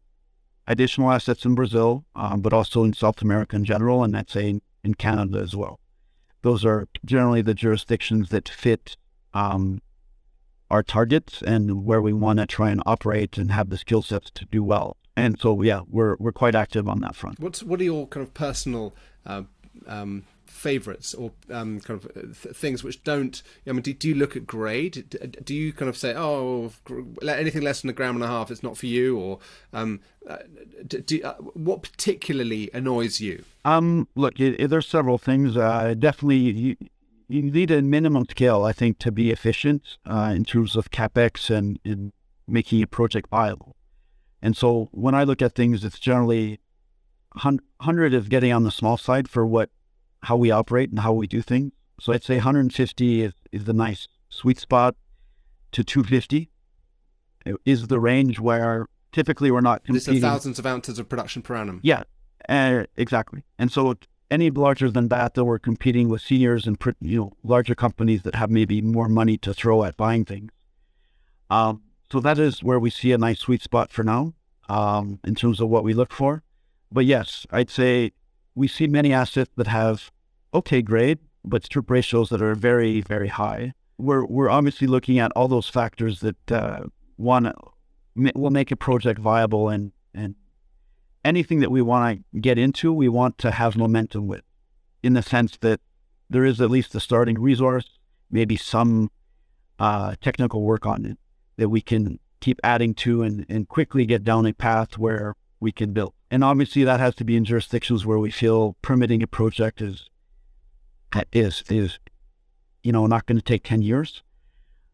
additional 0.67 1.11
assets 1.11 1.45
in 1.45 1.55
Brazil, 1.55 2.05
um, 2.15 2.41
but 2.41 2.53
also 2.53 2.83
in 2.83 2.93
South 2.93 3.21
America 3.21 3.55
in 3.55 3.63
general, 3.63 4.03
and 4.03 4.13
that's 4.13 4.35
in, 4.35 4.61
in 4.83 4.93
Canada 4.95 5.39
as 5.39 5.55
well. 5.55 5.79
Those 6.41 6.65
are 6.65 6.87
generally 7.05 7.41
the 7.41 7.53
jurisdictions 7.53 8.29
that 8.29 8.49
fit 8.49 8.97
um, 9.33 9.81
our 10.69 10.83
targets 10.83 11.41
and 11.41 11.85
where 11.85 12.01
we 12.01 12.11
want 12.11 12.39
to 12.39 12.45
try 12.45 12.69
and 12.69 12.83
operate 12.85 13.37
and 13.37 13.51
have 13.51 13.69
the 13.69 13.77
skill 13.77 14.01
sets 14.01 14.29
to 14.31 14.45
do 14.45 14.63
well 14.63 14.97
and 15.17 15.39
so 15.39 15.61
yeah, 15.63 15.81
we're 15.89 16.15
we're 16.19 16.31
quite 16.31 16.55
active 16.55 16.87
on 16.87 17.01
that 17.01 17.15
front. 17.15 17.39
What's 17.39 17.63
what 17.63 17.81
are 17.81 17.83
your 17.83 18.07
kind 18.07 18.25
of 18.25 18.33
personal 18.33 18.93
uh, 19.25 19.43
um, 19.87 20.25
favorites 20.57 21.13
or 21.13 21.31
um, 21.51 21.79
kind 21.79 22.03
of 22.03 22.05
uh, 22.17 22.21
th- 22.41 22.55
things 22.55 22.83
which 22.83 23.03
don't? 23.03 23.41
I 23.67 23.71
mean, 23.71 23.81
do, 23.81 23.93
do, 23.93 24.09
you 24.09 24.15
look 24.15 24.35
at 24.35 24.45
grade? 24.45 25.15
Do 25.43 25.53
you 25.53 25.73
kind 25.73 25.89
of 25.89 25.97
say, 25.97 26.13
oh, 26.15 26.71
anything 27.27 27.61
less 27.61 27.81
than 27.81 27.89
a 27.89 27.93
gram 27.93 28.15
and 28.15 28.23
a 28.23 28.27
half, 28.27 28.51
it's 28.51 28.63
not 28.63 28.77
for 28.77 28.87
you, 28.87 29.17
or 29.17 29.39
um, 29.73 30.01
uh, 30.27 30.37
do, 30.87 31.21
uh, 31.23 31.35
what 31.35 31.83
particularly 31.83 32.69
annoys 32.73 33.21
you? 33.21 33.43
Um, 33.65 34.07
look, 34.15 34.39
it, 34.39 34.59
it, 34.59 34.69
there's 34.69 34.87
several 34.87 35.17
things. 35.17 35.55
Uh, 35.55 35.93
definitely. 35.97 36.37
You, 36.37 36.75
you 37.29 37.41
need 37.43 37.71
a 37.71 37.81
minimum 37.81 38.25
scale, 38.29 38.63
I 38.63 38.71
think, 38.71 38.99
to 38.99 39.11
be 39.11 39.31
efficient 39.31 39.97
uh, 40.05 40.33
in 40.33 40.45
terms 40.45 40.77
of 40.77 40.91
capex 40.91 41.49
and 41.53 41.77
in 41.83 42.13
making 42.47 42.81
a 42.81 42.87
project 42.87 43.29
viable. 43.29 43.75
And 44.41 44.55
so 44.55 44.87
when 44.91 45.13
I 45.13 45.23
look 45.23 45.41
at 45.41 45.53
things, 45.53 45.83
it's 45.83 45.99
generally 45.99 46.59
100 47.33 48.13
is 48.13 48.27
getting 48.27 48.53
on 48.53 48.63
the 48.63 48.71
small 48.71 48.97
side 48.97 49.27
for 49.27 49.45
what 49.45 49.69
how 50.23 50.35
we 50.35 50.51
operate 50.51 50.89
and 50.89 50.99
how 50.99 51.13
we 51.13 51.27
do 51.27 51.41
things. 51.41 51.73
So 51.99 52.13
I'd 52.13 52.23
say 52.23 52.35
150 52.35 53.21
is, 53.21 53.33
is 53.51 53.65
the 53.65 53.73
nice 53.73 54.07
sweet 54.29 54.59
spot 54.59 54.95
to 55.71 55.83
250 55.83 56.49
is 57.65 57.87
the 57.87 57.99
range 57.99 58.39
where 58.39 58.87
typically 59.11 59.51
we're 59.51 59.61
not 59.61 59.83
competing. 59.83 60.13
This 60.13 60.17
is 60.17 60.21
thousands 60.21 60.59
of 60.59 60.65
ounces 60.65 60.99
of 60.99 61.09
production 61.09 61.41
per 61.41 61.55
annum. 61.55 61.79
Yeah, 61.83 62.03
uh, 62.49 62.83
exactly. 62.95 63.43
And 63.57 63.71
so 63.71 63.95
any 64.29 64.49
larger 64.51 64.91
than 64.91 65.07
that, 65.09 65.33
then 65.33 65.45
we're 65.45 65.59
competing 65.59 66.09
with 66.09 66.21
seniors 66.21 66.67
and 66.67 66.77
you 66.99 67.19
know 67.19 67.33
larger 67.43 67.75
companies 67.75 68.23
that 68.23 68.35
have 68.35 68.49
maybe 68.49 68.81
more 68.81 69.07
money 69.07 69.37
to 69.39 69.53
throw 69.53 69.83
at 69.83 69.97
buying 69.97 70.25
things. 70.25 70.51
Um, 71.49 71.83
so 72.11 72.19
that 72.19 72.37
is 72.37 72.63
where 72.63 72.79
we 72.79 72.89
see 72.89 73.11
a 73.11 73.17
nice 73.17 73.39
sweet 73.39 73.61
spot 73.61 73.91
for 73.91 74.03
now 74.03 74.33
um, 74.69 75.19
in 75.23 75.35
terms 75.35 75.59
of 75.59 75.69
what 75.69 75.83
we 75.83 75.93
look 75.93 76.11
for. 76.11 76.43
But 76.91 77.05
yes, 77.05 77.45
I'd 77.51 77.69
say 77.69 78.11
we 78.57 78.67
see 78.67 78.87
many 78.87 79.13
assets 79.13 79.51
that 79.55 79.67
have 79.67 80.11
okay 80.51 80.81
grade, 80.81 81.19
but 81.45 81.63
strip 81.63 81.91
ratios 81.91 82.29
that 82.29 82.41
are 82.41 82.55
very, 82.55 83.01
very 83.01 83.27
high. 83.27 83.73
We're, 83.99 84.25
we're 84.25 84.49
obviously 84.49 84.87
looking 84.87 85.19
at 85.19 85.31
all 85.35 85.47
those 85.47 85.69
factors 85.69 86.21
that 86.21 86.51
uh, 86.51 86.81
one 87.17 87.53
will 88.15 88.49
make 88.49 88.71
a 88.71 88.75
project 88.75 89.19
viable 89.19 89.69
and, 89.69 89.91
and 90.13 90.33
anything 91.23 91.59
that 91.59 91.69
we 91.69 91.83
want 91.83 92.23
to 92.33 92.39
get 92.39 92.57
into, 92.57 92.91
we 92.91 93.07
want 93.07 93.37
to 93.39 93.51
have 93.51 93.77
momentum 93.77 94.25
with 94.25 94.41
in 95.03 95.13
the 95.13 95.21
sense 95.21 95.57
that 95.61 95.79
there 96.27 96.43
is 96.43 96.59
at 96.59 96.71
least 96.71 96.95
a 96.95 96.99
starting 96.99 97.39
resource, 97.39 97.99
maybe 98.31 98.57
some 98.57 99.11
uh, 99.77 100.15
technical 100.19 100.63
work 100.63 100.87
on 100.87 101.05
it 101.05 101.19
that 101.57 101.69
we 101.69 101.81
can 101.81 102.19
keep 102.39 102.59
adding 102.63 102.95
to 102.95 103.21
and, 103.21 103.45
and 103.49 103.67
quickly 103.67 104.05
get 104.07 104.23
down 104.23 104.47
a 104.47 104.53
path 104.53 104.97
where 104.97 105.35
we 105.59 105.71
can 105.71 105.93
build. 105.93 106.13
And 106.29 106.43
obviously 106.43 106.83
that 106.83 106.99
has 106.99 107.15
to 107.15 107.23
be 107.23 107.35
in 107.35 107.45
jurisdictions 107.45 108.05
where 108.05 108.19
we 108.19 108.31
feel 108.31 108.75
permitting 108.81 109.23
a 109.23 109.27
project 109.27 109.81
is 109.81 110.09
is 111.31 111.63
is 111.69 111.99
you 112.83 112.91
know 112.91 113.07
not 113.07 113.25
going 113.25 113.37
to 113.37 113.43
take 113.43 113.63
10 113.63 113.81
years. 113.81 114.23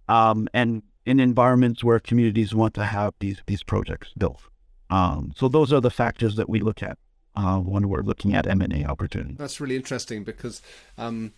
Um, 0.08 0.48
and 0.54 0.84
in 1.06 1.20
environments 1.20 1.84
where 1.84 2.00
communities 2.00 2.54
want 2.54 2.74
to 2.76 2.86
have 2.86 3.14
these 3.20 3.42
these 3.48 3.64
projects 3.64 4.14
built. 4.18 4.42
Um, 4.90 5.34
so 5.36 5.48
those 5.48 5.74
are 5.74 5.82
the 5.82 5.90
factors 5.90 6.36
that 6.36 6.50
we 6.50 6.60
look 6.60 6.84
at 6.84 6.98
uh, 7.36 7.58
when 7.58 7.90
we're 7.90 8.02
looking 8.02 8.34
at 8.36 8.46
M&A 8.46 8.86
opportunities. 8.86 9.38
That's 9.38 9.60
really 9.60 9.76
interesting 9.76 10.24
because 10.24 10.62
um, 10.98 11.34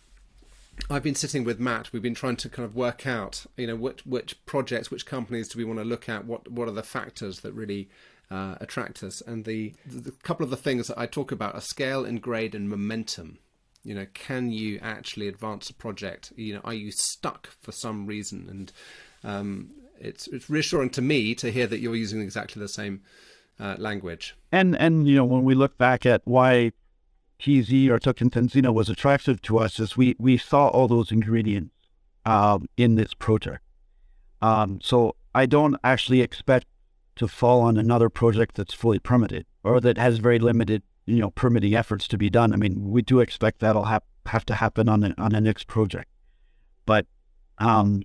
I've 0.89 1.03
been 1.03 1.15
sitting 1.15 1.43
with 1.43 1.59
Matt. 1.59 1.93
We've 1.93 2.01
been 2.01 2.15
trying 2.15 2.35
to 2.37 2.49
kind 2.49 2.65
of 2.65 2.75
work 2.75 3.07
out, 3.07 3.45
you 3.57 3.67
know, 3.67 3.75
which 3.75 4.05
which 4.05 4.45
projects, 4.45 4.91
which 4.91 5.05
companies 5.05 5.49
do 5.49 5.57
we 5.57 5.65
want 5.65 5.79
to 5.79 5.85
look 5.85 6.09
at? 6.09 6.25
What 6.25 6.51
what 6.51 6.67
are 6.67 6.71
the 6.71 6.83
factors 6.83 7.41
that 7.41 7.53
really 7.53 7.89
uh? 8.31 8.55
And 9.27 9.45
the, 9.45 9.73
the 9.85 10.11
couple 10.23 10.43
of 10.43 10.49
the 10.49 10.57
things 10.57 10.87
that 10.87 10.99
I 10.99 11.05
talk 11.05 11.31
about 11.31 11.55
are 11.55 11.61
scale 11.61 12.05
and 12.05 12.21
grade 12.21 12.55
and 12.55 12.69
momentum. 12.69 13.39
You 13.83 13.93
know, 13.93 14.07
can 14.13 14.51
you 14.51 14.79
actually 14.81 15.27
advance 15.27 15.69
a 15.69 15.73
project? 15.73 16.33
You 16.35 16.55
know, 16.55 16.61
are 16.63 16.73
you 16.73 16.91
stuck 16.91 17.51
for 17.61 17.71
some 17.71 18.07
reason? 18.07 18.47
And 18.49 18.71
um, 19.23 19.71
it's 19.99 20.27
it's 20.27 20.49
reassuring 20.49 20.89
to 20.91 21.01
me 21.01 21.35
to 21.35 21.51
hear 21.51 21.67
that 21.67 21.79
you're 21.79 21.95
using 21.95 22.21
exactly 22.21 22.59
the 22.59 22.67
same 22.67 23.01
uh, 23.59 23.75
language. 23.77 24.35
And 24.51 24.75
and 24.75 25.07
you 25.07 25.15
know, 25.15 25.25
when 25.25 25.43
we 25.43 25.53
look 25.53 25.77
back 25.77 26.05
at 26.05 26.21
why 26.25 26.71
TZ 27.39 27.89
or 27.89 27.99
Tocantins 27.99 28.73
was 28.73 28.89
attractive 28.89 29.41
to 29.43 29.59
us, 29.59 29.79
is 29.79 29.95
we 29.95 30.15
we 30.17 30.37
saw 30.37 30.67
all 30.67 30.87
those 30.87 31.11
ingredients 31.11 31.73
um, 32.25 32.67
in 32.77 32.95
this 32.95 33.13
project. 33.13 33.61
Um, 34.41 34.79
so 34.81 35.15
I 35.33 35.45
don't 35.45 35.75
actually 35.83 36.21
expect 36.21 36.67
to 37.15 37.27
fall 37.27 37.61
on 37.61 37.77
another 37.77 38.09
project 38.09 38.55
that's 38.55 38.73
fully 38.73 38.99
permitted 38.99 39.45
or 39.63 39.79
that 39.81 39.97
has 39.97 40.17
very 40.17 40.39
limited, 40.39 40.83
you 41.05 41.19
know, 41.19 41.31
permitting 41.31 41.73
efforts 41.75 42.07
to 42.09 42.17
be 42.17 42.29
done. 42.29 42.53
I 42.53 42.57
mean, 42.57 42.91
we 42.91 43.01
do 43.01 43.19
expect 43.19 43.59
that'll 43.59 43.85
have 43.85 44.03
have 44.27 44.45
to 44.45 44.55
happen 44.55 44.89
on 44.89 45.01
the, 45.01 45.21
on 45.21 45.31
the 45.31 45.41
next 45.41 45.67
project, 45.67 46.09
but 46.85 47.05
um, 47.59 48.01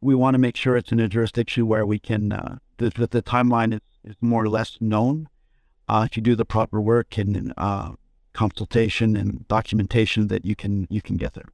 we 0.00 0.14
want 0.14 0.34
to 0.34 0.38
make 0.38 0.56
sure 0.56 0.76
it's 0.76 0.90
in 0.90 1.00
a 1.00 1.08
jurisdiction 1.08 1.66
where 1.66 1.84
we 1.84 1.98
can 1.98 2.32
uh, 2.32 2.58
that 2.78 2.94
the, 2.94 3.06
the, 3.06 3.22
timeline 3.22 3.74
is, 3.74 3.80
is 4.04 4.16
more 4.20 4.44
or 4.44 4.48
less 4.48 4.78
known. 4.80 5.28
Uh, 5.86 6.06
if 6.08 6.16
you 6.16 6.22
do 6.22 6.34
the 6.34 6.44
proper 6.44 6.80
work 6.80 7.18
and 7.18 7.52
uh, 7.58 7.92
consultation 8.32 9.16
and 9.16 9.46
documentation, 9.48 10.28
that 10.28 10.44
you 10.44 10.56
can 10.56 10.86
you 10.90 11.02
can 11.02 11.16
get 11.16 11.34
there. 11.34 11.48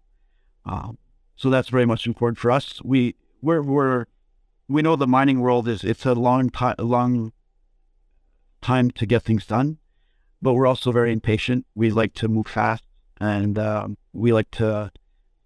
Um, 0.65 0.99
so 1.35 1.51
that's 1.51 1.69
very 1.69 1.87
much 1.87 2.07
important 2.07 2.39
for 2.39 2.51
us. 2.51 2.81
We 2.85 3.17
we're 3.43 3.63
we're 3.63 4.07
we 4.69 4.83
know 4.83 4.97
the 4.97 5.07
mining 5.07 5.41
world 5.41 5.69
is 5.69 5.85
it's 5.85 6.05
a 6.07 6.15
long 6.15 6.51
time 6.51 6.75
long 6.79 7.33
time 8.61 8.91
to 8.91 9.07
get 9.07 9.23
things 9.23 9.47
done, 9.47 9.79
but 10.43 10.55
we're 10.55 10.67
also 10.67 10.91
very 10.93 11.13
impatient. 11.13 11.67
We 11.75 11.91
like 11.91 12.15
to 12.15 12.29
move 12.29 12.47
fast, 12.47 12.85
and 13.21 13.59
um, 13.59 13.97
we 14.13 14.33
like 14.33 14.51
to 14.53 14.91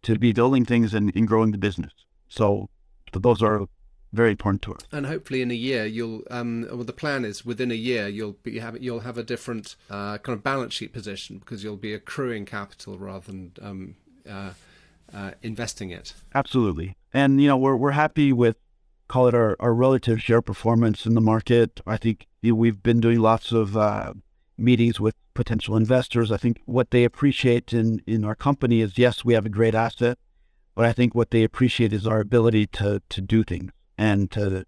to 0.02 0.18
be 0.18 0.32
building 0.32 0.64
things 0.64 0.94
and, 0.94 1.14
and 1.14 1.28
growing 1.28 1.52
the 1.52 1.58
business. 1.58 1.92
So, 2.28 2.70
those 3.12 3.42
are 3.42 3.66
very 4.12 4.30
important 4.30 4.62
to 4.62 4.74
us. 4.74 4.80
And 4.90 5.04
hopefully, 5.06 5.42
in 5.42 5.50
a 5.50 5.54
year, 5.54 5.84
you'll. 5.84 6.22
Um, 6.30 6.66
well, 6.70 6.84
the 6.84 6.92
plan 6.92 7.24
is 7.24 7.44
within 7.44 7.70
a 7.70 7.74
year 7.74 8.08
you'll 8.08 8.36
be 8.42 8.58
have 8.58 8.80
you'll 8.82 9.00
have 9.00 9.18
a 9.18 9.22
different 9.22 9.76
uh, 9.90 10.18
kind 10.18 10.36
of 10.36 10.42
balance 10.42 10.74
sheet 10.74 10.92
position 10.92 11.38
because 11.38 11.62
you'll 11.62 11.76
be 11.76 11.92
accruing 11.92 12.46
capital 12.46 12.98
rather 12.98 13.26
than 13.26 13.52
um, 13.60 13.96
uh, 14.28 14.52
uh, 15.12 15.32
investing 15.42 15.90
it. 15.90 16.14
Absolutely, 16.34 16.96
and 17.12 17.40
you 17.42 17.48
know 17.48 17.58
we're 17.58 17.76
we're 17.76 17.90
happy 17.90 18.32
with 18.32 18.56
call 19.10 19.26
it 19.26 19.34
our, 19.34 19.56
our 19.58 19.74
relative 19.74 20.22
share 20.22 20.40
performance 20.40 21.04
in 21.04 21.14
the 21.14 21.20
market. 21.20 21.80
I 21.84 21.96
think 21.96 22.28
we've 22.44 22.80
been 22.80 23.00
doing 23.00 23.18
lots 23.18 23.50
of 23.50 23.76
uh, 23.76 24.12
meetings 24.56 25.00
with 25.00 25.16
potential 25.34 25.76
investors. 25.76 26.30
I 26.30 26.36
think 26.36 26.60
what 26.64 26.92
they 26.92 27.02
appreciate 27.02 27.72
in, 27.72 28.00
in 28.06 28.24
our 28.24 28.36
company 28.36 28.80
is 28.80 28.98
yes, 28.98 29.24
we 29.24 29.34
have 29.34 29.44
a 29.44 29.48
great 29.48 29.74
asset, 29.74 30.16
but 30.76 30.84
I 30.84 30.92
think 30.92 31.12
what 31.12 31.32
they 31.32 31.42
appreciate 31.42 31.92
is 31.92 32.06
our 32.06 32.20
ability 32.20 32.68
to 32.78 33.02
to 33.08 33.20
do 33.20 33.42
things 33.42 33.72
and 33.98 34.30
to 34.30 34.64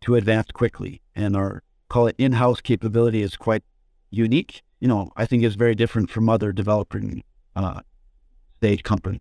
to 0.00 0.16
advance 0.16 0.50
quickly. 0.50 1.00
And 1.14 1.36
our 1.36 1.62
call 1.88 2.08
it 2.08 2.16
in-house 2.18 2.60
capability 2.60 3.22
is 3.22 3.36
quite 3.36 3.62
unique. 4.10 4.62
You 4.80 4.88
know, 4.88 5.12
I 5.16 5.24
think 5.24 5.44
is 5.44 5.54
very 5.54 5.76
different 5.76 6.10
from 6.10 6.28
other 6.28 6.52
developing 6.52 7.22
uh, 7.54 7.80
stage 8.56 8.82
companies. 8.82 9.20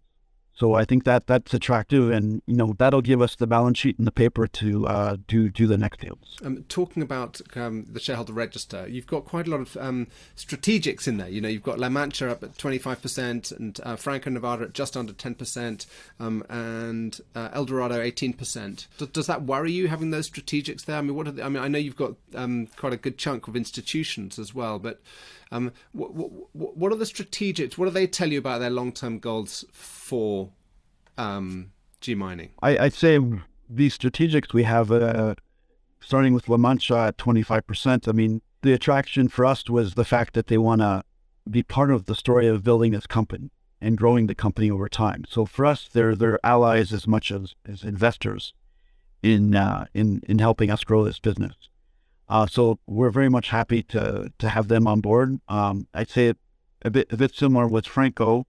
So 0.55 0.75
I 0.75 0.85
think 0.85 1.03
that 1.05 1.25
that's 1.25 1.53
attractive, 1.53 2.11
and 2.11 2.41
you 2.45 2.55
know 2.55 2.75
that'll 2.77 3.01
give 3.01 3.21
us 3.21 3.35
the 3.35 3.47
balance 3.47 3.79
sheet 3.79 3.97
and 3.97 4.05
the 4.05 4.11
paper 4.11 4.45
to 4.47 4.87
uh, 4.87 5.17
do 5.27 5.49
do 5.49 5.65
the 5.65 5.77
next 5.77 6.01
deals. 6.01 6.37
Um, 6.43 6.63
talking 6.69 7.01
about 7.01 7.41
um, 7.55 7.85
the 7.89 7.99
shareholder 7.99 8.33
register, 8.33 8.87
you've 8.87 9.07
got 9.07 9.25
quite 9.25 9.47
a 9.47 9.49
lot 9.49 9.61
of 9.61 9.75
um, 9.77 10.07
strategics 10.37 11.07
in 11.07 11.17
there. 11.17 11.27
You 11.27 11.41
know, 11.41 11.49
you've 11.49 11.63
got 11.63 11.79
La 11.79 11.89
Mancha 11.89 12.29
up 12.29 12.43
at 12.43 12.57
twenty 12.57 12.77
five 12.77 13.01
percent, 13.01 13.51
and 13.51 13.79
uh, 13.81 13.95
Franco 13.95 14.29
Nevada 14.29 14.65
at 14.65 14.73
just 14.73 14.95
under 14.95 15.13
ten 15.13 15.33
percent, 15.33 15.87
um, 16.19 16.45
and 16.49 17.19
uh, 17.33 17.49
Eldorado 17.51 17.99
eighteen 17.99 18.33
percent. 18.33 18.87
Does 19.11 19.25
that 19.25 19.43
worry 19.43 19.71
you 19.71 19.87
having 19.87 20.11
those 20.11 20.29
strategics 20.29 20.85
there? 20.85 20.97
I 20.97 21.01
mean, 21.01 21.15
what? 21.15 21.27
Are 21.27 21.43
I 21.43 21.49
mean, 21.49 21.63
I 21.63 21.67
know 21.67 21.79
you've 21.79 21.95
got 21.95 22.13
um, 22.35 22.67
quite 22.77 22.93
a 22.93 22.97
good 22.97 23.17
chunk 23.17 23.47
of 23.47 23.55
institutions 23.55 24.37
as 24.37 24.53
well, 24.53 24.77
but 24.77 25.01
um, 25.53 25.71
what, 25.91 26.13
what, 26.15 26.75
what, 26.75 26.91
are 26.91 26.95
the 26.95 27.05
strategics? 27.05 27.77
What 27.77 27.85
do 27.85 27.91
they 27.91 28.07
tell 28.07 28.31
you 28.31 28.39
about 28.39 28.59
their 28.59 28.71
long 28.71 28.91
term 28.91 29.19
goals 29.19 29.63
for 29.71 30.49
um, 31.17 31.71
G 32.01 32.15
mining? 32.15 32.51
I, 32.61 32.77
I'd 32.77 32.93
say 32.93 33.19
these 33.69 33.97
strategics 33.97 34.53
we 34.53 34.63
have, 34.63 34.91
uh, 34.91 35.35
starting 35.99 36.33
with 36.33 36.49
La 36.49 36.57
Mancha 36.57 36.97
at 36.97 37.17
25%. 37.17 38.07
I 38.07 38.11
mean, 38.11 38.41
the 38.61 38.73
attraction 38.73 39.27
for 39.27 39.45
us 39.45 39.69
was 39.69 39.95
the 39.95 40.05
fact 40.05 40.33
that 40.33 40.47
they 40.47 40.57
want 40.57 40.81
to 40.81 41.03
be 41.49 41.63
part 41.63 41.91
of 41.91 42.05
the 42.05 42.15
story 42.15 42.47
of 42.47 42.63
building 42.63 42.91
this 42.91 43.07
company 43.07 43.51
and 43.81 43.97
growing 43.97 44.27
the 44.27 44.35
company 44.35 44.71
over 44.71 44.87
time. 44.87 45.25
So 45.27 45.45
for 45.45 45.65
us, 45.65 45.89
they're 45.91 46.15
they're 46.15 46.39
allies 46.43 46.93
as 46.93 47.05
much 47.05 47.31
as, 47.31 47.53
as 47.67 47.83
investors 47.83 48.53
in 49.21 49.55
uh, 49.55 49.85
in 49.93 50.21
in 50.27 50.39
helping 50.39 50.71
us 50.71 50.83
grow 50.83 51.03
this 51.03 51.19
business. 51.19 51.55
Uh, 52.29 52.47
so 52.47 52.79
we're 52.87 53.09
very 53.09 53.29
much 53.29 53.49
happy 53.49 53.83
to 53.83 54.31
to 54.39 54.49
have 54.49 54.69
them 54.69 54.87
on 54.87 55.01
board. 55.01 55.39
Um, 55.49 55.87
I'd 55.93 56.09
say 56.09 56.33
a 56.83 56.89
bit 56.89 57.11
a 57.11 57.17
bit 57.17 57.35
similar 57.35 57.67
with 57.67 57.85
Franco, 57.85 58.47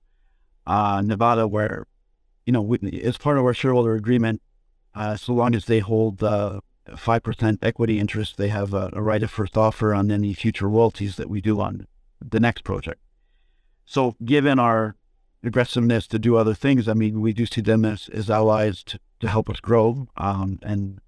uh, 0.66 1.02
Nevada, 1.04 1.48
where 1.48 1.86
you 2.46 2.52
know 2.52 2.62
we, 2.62 2.78
as 3.04 3.18
part 3.18 3.38
of 3.38 3.44
our 3.44 3.54
shareholder 3.54 3.94
agreement, 3.94 4.42
uh, 4.94 5.16
so 5.16 5.32
long 5.32 5.54
as 5.54 5.66
they 5.66 5.80
hold 5.80 6.20
five 6.96 7.22
percent 7.22 7.60
equity 7.62 7.98
interest, 7.98 8.36
they 8.36 8.48
have 8.48 8.74
a, 8.74 8.90
a, 8.92 9.02
right 9.02 9.22
of 9.22 9.30
first 9.30 9.56
offer 9.56 9.94
on 9.94 10.10
any 10.10 10.34
future 10.34 10.68
royalties 10.68 11.16
that 11.16 11.30
we 11.30 11.40
do 11.40 11.60
on 11.60 11.86
the 12.20 12.40
next 12.40 12.64
project. 12.64 13.00
So 13.84 14.16
given 14.24 14.58
our 14.58 14.96
aggressiveness 15.42 16.06
to 16.08 16.18
do 16.18 16.36
other 16.36 16.54
things, 16.54 16.88
I 16.88 16.94
mean, 16.94 17.20
we 17.20 17.32
do 17.32 17.46
see 17.46 17.60
them 17.60 17.84
as, 17.84 18.08
as 18.10 18.30
allies 18.30 18.82
to, 18.84 18.98
to 19.20 19.28
help 19.28 19.50
us 19.50 19.60
grow 19.60 20.08
um, 20.16 20.58
and 20.62 21.00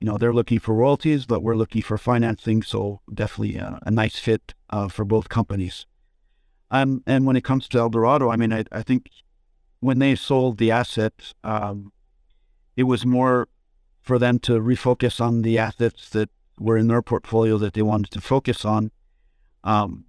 you 0.00 0.06
know, 0.06 0.16
they're 0.16 0.32
looking 0.32 0.60
for 0.60 0.74
royalties, 0.74 1.26
but 1.26 1.42
we're 1.42 1.56
looking 1.56 1.82
for 1.82 1.98
financing. 1.98 2.62
So 2.62 3.00
definitely 3.12 3.56
a, 3.56 3.80
a 3.82 3.90
nice 3.90 4.18
fit 4.18 4.54
uh, 4.70 4.88
for 4.88 5.04
both 5.04 5.28
companies. 5.28 5.86
Um, 6.70 7.02
and 7.06 7.26
when 7.26 7.36
it 7.36 7.44
comes 7.44 7.66
to 7.68 7.78
Eldorado, 7.78 8.30
I 8.30 8.36
mean, 8.36 8.52
I, 8.52 8.64
I 8.70 8.82
think 8.82 9.10
when 9.80 9.98
they 9.98 10.14
sold 10.14 10.58
the 10.58 10.70
asset, 10.70 11.34
um, 11.44 11.92
it 12.76 12.84
was 12.84 13.04
more 13.04 13.48
for 14.00 14.18
them 14.18 14.38
to 14.40 14.52
refocus 14.60 15.20
on 15.20 15.42
the 15.42 15.58
assets 15.58 16.08
that 16.10 16.30
were 16.58 16.76
in 16.76 16.88
their 16.88 17.02
portfolio 17.02 17.58
that 17.58 17.74
they 17.74 17.82
wanted 17.82 18.10
to 18.10 18.20
focus 18.20 18.64
on. 18.64 18.90
Um, 19.64 20.04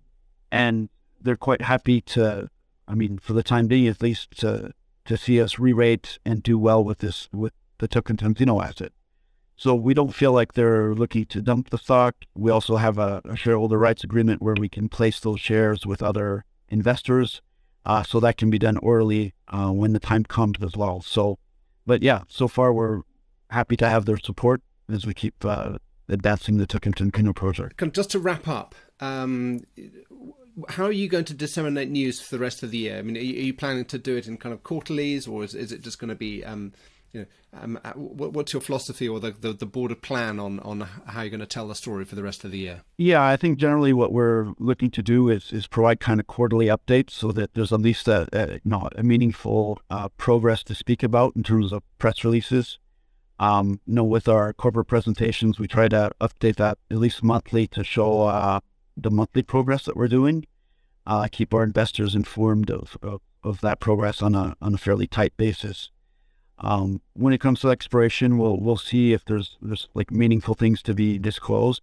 and 0.51 0.89
they're 1.21 1.35
quite 1.35 1.61
happy 1.61 2.01
to, 2.01 2.49
I 2.87 2.95
mean, 2.95 3.19
for 3.19 3.33
the 3.33 3.43
time 3.43 3.67
being 3.67 3.87
at 3.87 4.01
least, 4.01 4.31
to 4.39 4.73
to 5.05 5.17
see 5.17 5.41
us 5.41 5.57
re-rate 5.57 6.19
and 6.23 6.43
do 6.43 6.59
well 6.59 6.83
with 6.83 6.99
this 6.99 7.29
with 7.33 7.53
the 7.79 7.87
Tocantinzinho 7.87 8.63
asset. 8.63 8.91
So 9.55 9.73
we 9.73 9.93
don't 9.93 10.13
feel 10.13 10.31
like 10.31 10.53
they're 10.53 10.93
looking 10.93 11.25
to 11.25 11.41
dump 11.41 11.71
the 11.71 11.77
stock. 11.77 12.15
We 12.35 12.51
also 12.51 12.77
have 12.77 12.97
a, 12.97 13.21
a 13.25 13.35
shareholder 13.35 13.77
rights 13.77 14.03
agreement 14.03 14.41
where 14.41 14.55
we 14.57 14.69
can 14.69 14.87
place 14.87 15.19
those 15.19 15.41
shares 15.41 15.85
with 15.85 16.03
other 16.03 16.45
investors. 16.69 17.41
Uh, 17.85 18.03
so 18.03 18.19
that 18.19 18.37
can 18.37 18.49
be 18.49 18.59
done 18.59 18.77
orally 18.77 19.33
uh, 19.47 19.69
when 19.69 19.93
the 19.93 19.99
time 19.99 20.23
comes 20.23 20.61
as 20.61 20.75
well. 20.75 21.01
So, 21.01 21.39
but 21.85 22.03
yeah, 22.03 22.23
so 22.27 22.47
far 22.47 22.73
we're 22.73 23.01
happy 23.49 23.75
to 23.77 23.89
have 23.89 24.05
their 24.05 24.17
support 24.17 24.61
as 24.91 25.05
we 25.05 25.13
keep 25.13 25.43
uh, 25.45 25.77
advancing 26.07 26.57
the 26.57 26.67
Tuckington 26.67 27.11
Tocantinzinho 27.11 27.35
project. 27.35 27.93
Just 27.93 28.11
to 28.11 28.19
wrap 28.19 28.47
up, 28.47 28.75
um, 28.99 29.61
how 30.67 30.83
are 30.85 30.91
you 30.91 31.07
going 31.07 31.25
to 31.25 31.33
disseminate 31.33 31.89
news 31.89 32.19
for 32.19 32.35
the 32.35 32.41
rest 32.41 32.63
of 32.63 32.71
the 32.71 32.79
year? 32.79 32.97
I 32.97 33.01
mean, 33.01 33.17
are 33.17 33.21
you, 33.21 33.39
are 33.39 33.45
you 33.45 33.53
planning 33.53 33.85
to 33.85 33.97
do 33.97 34.17
it 34.17 34.27
in 34.27 34.37
kind 34.37 34.53
of 34.53 34.63
quarterlies, 34.63 35.27
or 35.27 35.43
is, 35.43 35.55
is 35.55 35.71
it 35.71 35.81
just 35.81 35.99
going 35.99 36.09
to 36.09 36.15
be 36.15 36.43
um, 36.43 36.73
you 37.13 37.21
know, 37.21 37.25
um, 37.53 37.79
uh, 37.83 37.93
what's 37.93 38.53
your 38.53 38.61
philosophy 38.61 39.07
or 39.07 39.19
the, 39.19 39.31
the, 39.31 39.53
the 39.53 39.65
board 39.65 39.99
plan 40.01 40.39
on, 40.39 40.59
on 40.59 40.81
how 41.07 41.21
you're 41.21 41.29
going 41.29 41.39
to 41.39 41.45
tell 41.45 41.67
the 41.67 41.75
story 41.75 42.05
for 42.05 42.15
the 42.15 42.23
rest 42.23 42.43
of 42.43 42.51
the 42.51 42.59
year? 42.59 42.81
Yeah, 42.97 43.25
I 43.25 43.37
think 43.37 43.57
generally 43.57 43.93
what 43.93 44.11
we're 44.11 44.53
looking 44.59 44.91
to 44.91 45.01
do 45.01 45.29
is, 45.29 45.51
is 45.51 45.65
provide 45.65 45.99
kind 45.99 46.19
of 46.19 46.27
quarterly 46.27 46.67
updates 46.67 47.11
so 47.11 47.31
that 47.31 47.53
there's 47.53 47.73
at 47.73 47.81
least 47.81 48.07
a, 48.07 48.27
a 48.33 48.59
know, 48.63 48.89
a 48.95 49.03
meaningful 49.03 49.81
uh, 49.89 50.09
progress 50.09 50.63
to 50.63 50.75
speak 50.75 51.01
about 51.01 51.35
in 51.35 51.43
terms 51.43 51.73
of 51.73 51.81
press 51.97 52.23
releases. 52.23 52.77
Um, 53.39 53.79
you 53.87 53.95
know, 53.95 54.03
with 54.03 54.27
our 54.27 54.53
corporate 54.53 54.87
presentations, 54.87 55.57
we 55.57 55.67
try 55.67 55.87
to 55.87 56.11
update 56.19 56.57
that 56.57 56.77
at 56.91 56.97
least 56.97 57.23
monthly 57.23 57.67
to 57.67 57.83
show 57.83 58.23
uh, 58.23 58.59
the 58.97 59.09
monthly 59.09 59.41
progress 59.41 59.85
that 59.85 59.95
we're 59.95 60.09
doing. 60.09 60.45
Uh, 61.07 61.27
keep 61.31 61.53
our 61.53 61.63
investors 61.63 62.13
informed 62.13 62.69
of, 62.69 62.97
of, 63.01 63.21
of 63.43 63.61
that 63.61 63.79
progress 63.79 64.21
on 64.21 64.35
a 64.35 64.55
on 64.61 64.75
a 64.75 64.77
fairly 64.77 65.07
tight 65.07 65.35
basis. 65.37 65.89
Um, 66.61 67.01
when 67.13 67.33
it 67.33 67.39
comes 67.39 67.61
to 67.61 67.69
exploration, 67.69 68.37
we'll 68.37 68.59
we'll 68.59 68.77
see 68.77 69.13
if 69.13 69.23
there's 69.25 69.57
there's 69.61 69.87
like 69.93 70.11
meaningful 70.11 70.55
things 70.55 70.81
to 70.83 70.93
be 70.93 71.17
disclosed 71.17 71.81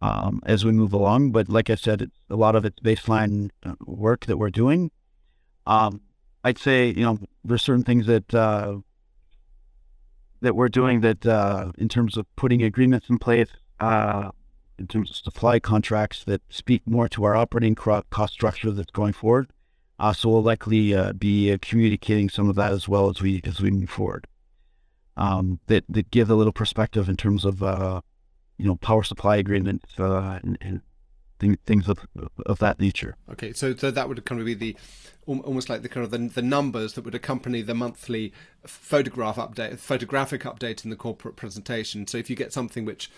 um, 0.00 0.40
as 0.46 0.64
we 0.64 0.72
move 0.72 0.92
along. 0.92 1.32
But 1.32 1.48
like 1.48 1.68
I 1.70 1.74
said, 1.74 2.02
it's, 2.02 2.16
a 2.30 2.36
lot 2.36 2.54
of 2.54 2.64
it's 2.64 2.78
baseline 2.80 3.50
uh, 3.64 3.74
work 3.84 4.26
that 4.26 4.36
we're 4.36 4.50
doing. 4.50 4.90
Um, 5.66 6.00
I'd 6.44 6.58
say 6.58 6.88
you 6.88 7.02
know 7.02 7.18
there's 7.44 7.62
certain 7.62 7.84
things 7.84 8.06
that 8.06 8.32
uh, 8.32 8.76
that 10.40 10.54
we're 10.54 10.68
doing 10.68 11.00
that 11.00 11.26
uh, 11.26 11.72
in 11.76 11.88
terms 11.88 12.16
of 12.16 12.24
putting 12.36 12.62
agreements 12.62 13.08
in 13.08 13.18
place, 13.18 13.50
uh, 13.80 14.30
in 14.78 14.86
terms 14.86 15.10
of 15.10 15.16
supply 15.16 15.58
contracts 15.58 16.22
that 16.24 16.40
speak 16.48 16.82
more 16.86 17.08
to 17.08 17.24
our 17.24 17.34
operating 17.34 17.74
cost 17.74 18.32
structure 18.32 18.70
that's 18.70 18.92
going 18.92 19.12
forward. 19.12 19.50
Uh, 19.98 20.12
so 20.12 20.28
we'll 20.28 20.42
likely 20.42 20.94
uh, 20.94 21.12
be 21.12 21.52
uh, 21.52 21.58
communicating 21.60 22.28
some 22.28 22.48
of 22.48 22.56
that 22.56 22.72
as 22.72 22.88
well 22.88 23.08
as 23.08 23.20
we 23.20 23.40
as 23.44 23.60
we 23.60 23.70
move 23.70 23.90
forward. 23.90 24.26
Um, 25.16 25.58
that 25.66 25.84
that 25.88 26.10
give 26.10 26.30
a 26.30 26.34
little 26.34 26.52
perspective 26.52 27.08
in 27.08 27.16
terms 27.16 27.44
of 27.44 27.62
uh, 27.62 28.00
you 28.58 28.66
know 28.66 28.76
power 28.76 29.02
supply 29.02 29.36
agreements 29.36 29.98
uh, 29.98 30.38
and, 30.42 30.56
and 30.60 30.80
th- 31.40 31.58
things 31.66 31.88
of 31.88 32.06
of 32.46 32.58
that 32.60 32.78
nature. 32.78 33.16
Okay, 33.32 33.52
so 33.52 33.74
so 33.74 33.90
that 33.90 34.08
would 34.08 34.24
kind 34.24 34.40
of 34.40 34.46
be 34.46 34.54
the 34.54 34.76
almost 35.26 35.68
like 35.68 35.82
the 35.82 35.88
kind 35.88 36.04
of 36.04 36.10
the, 36.10 36.18
the 36.18 36.42
numbers 36.42 36.94
that 36.94 37.04
would 37.04 37.14
accompany 37.14 37.60
the 37.60 37.74
monthly 37.74 38.32
photograph 38.64 39.36
update, 39.36 39.78
photographic 39.78 40.42
update 40.42 40.84
in 40.84 40.90
the 40.90 40.96
corporate 40.96 41.36
presentation. 41.36 42.06
So 42.06 42.16
if 42.16 42.30
you 42.30 42.36
get 42.36 42.52
something 42.52 42.84
which 42.84 43.10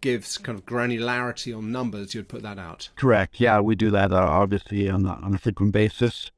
gives 0.00 0.38
kind 0.38 0.58
of 0.58 0.64
granularity 0.64 1.56
on 1.56 1.72
numbers, 1.72 2.14
you'd 2.14 2.28
put 2.28 2.42
that 2.42 2.58
out. 2.58 2.88
Correct. 2.96 3.40
Yeah, 3.40 3.60
we 3.60 3.74
do 3.74 3.90
that 3.90 4.12
uh, 4.12 4.16
obviously 4.16 4.88
on 4.88 5.06
a, 5.06 5.12
on 5.14 5.34
a 5.34 5.38
frequent 5.38 5.72
basis 5.72 6.30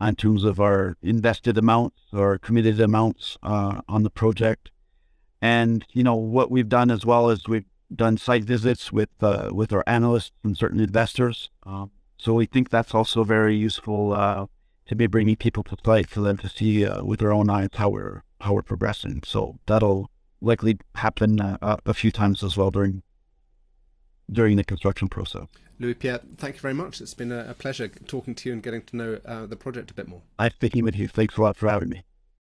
in 0.00 0.16
terms 0.16 0.44
of 0.44 0.60
our 0.60 0.96
invested 1.02 1.56
amounts 1.56 2.00
or 2.12 2.38
committed 2.38 2.80
amounts 2.80 3.38
uh, 3.42 3.80
on 3.88 4.02
the 4.02 4.10
project. 4.10 4.70
And 5.40 5.84
you 5.92 6.02
know 6.02 6.14
what 6.14 6.50
we've 6.50 6.68
done 6.68 6.90
as 6.90 7.04
well 7.04 7.30
is 7.30 7.46
we've 7.46 7.66
done 7.94 8.16
site 8.16 8.44
visits 8.44 8.92
with 8.92 9.10
uh, 9.20 9.50
with 9.52 9.72
our 9.72 9.84
analysts 9.86 10.32
and 10.42 10.56
certain 10.56 10.80
investors. 10.80 11.50
Um, 11.64 11.90
so 12.16 12.34
we 12.34 12.46
think 12.46 12.70
that's 12.70 12.94
also 12.94 13.24
very 13.24 13.54
useful 13.54 14.14
uh, 14.14 14.46
to 14.86 14.94
be 14.96 15.06
bringing 15.06 15.36
people 15.36 15.62
to 15.64 15.76
site 15.84 16.08
for 16.08 16.20
them 16.20 16.38
to 16.38 16.48
see 16.48 16.86
uh, 16.86 17.04
with 17.04 17.20
their 17.20 17.32
own 17.32 17.50
eyes 17.50 17.68
how 17.74 17.90
we're 17.90 18.22
how 18.40 18.54
we're 18.54 18.62
progressing. 18.62 19.22
So 19.24 19.58
that'll 19.66 20.10
likely 20.44 20.78
happen 20.94 21.40
uh, 21.40 21.76
a 21.86 21.94
few 21.94 22.10
times 22.10 22.42
as 22.42 22.56
well 22.56 22.70
during 22.70 23.02
during 24.30 24.56
the 24.56 24.64
construction 24.64 25.08
process. 25.08 25.46
Louis 25.78 25.94
Pierre, 25.94 26.20
thank 26.38 26.54
you 26.54 26.60
very 26.60 26.74
much. 26.74 27.00
It's 27.00 27.14
been 27.14 27.32
a, 27.32 27.54
pleasure 27.54 27.88
talking 27.88 28.34
to 28.36 28.48
you 28.48 28.52
and 28.52 28.62
getting 28.62 28.82
to 28.82 28.96
know 28.96 29.20
uh, 29.24 29.46
the 29.46 29.56
project 29.56 29.90
a 29.90 29.94
bit 29.94 30.08
more. 30.08 30.22
Nice 30.38 30.54
speaking 30.54 30.84
with 30.84 30.96
you. 30.96 31.08
Thanks 31.08 31.36
a 31.36 31.42
lot 31.42 31.56
for 31.56 31.68
having 31.68 31.88
me. 31.88 32.04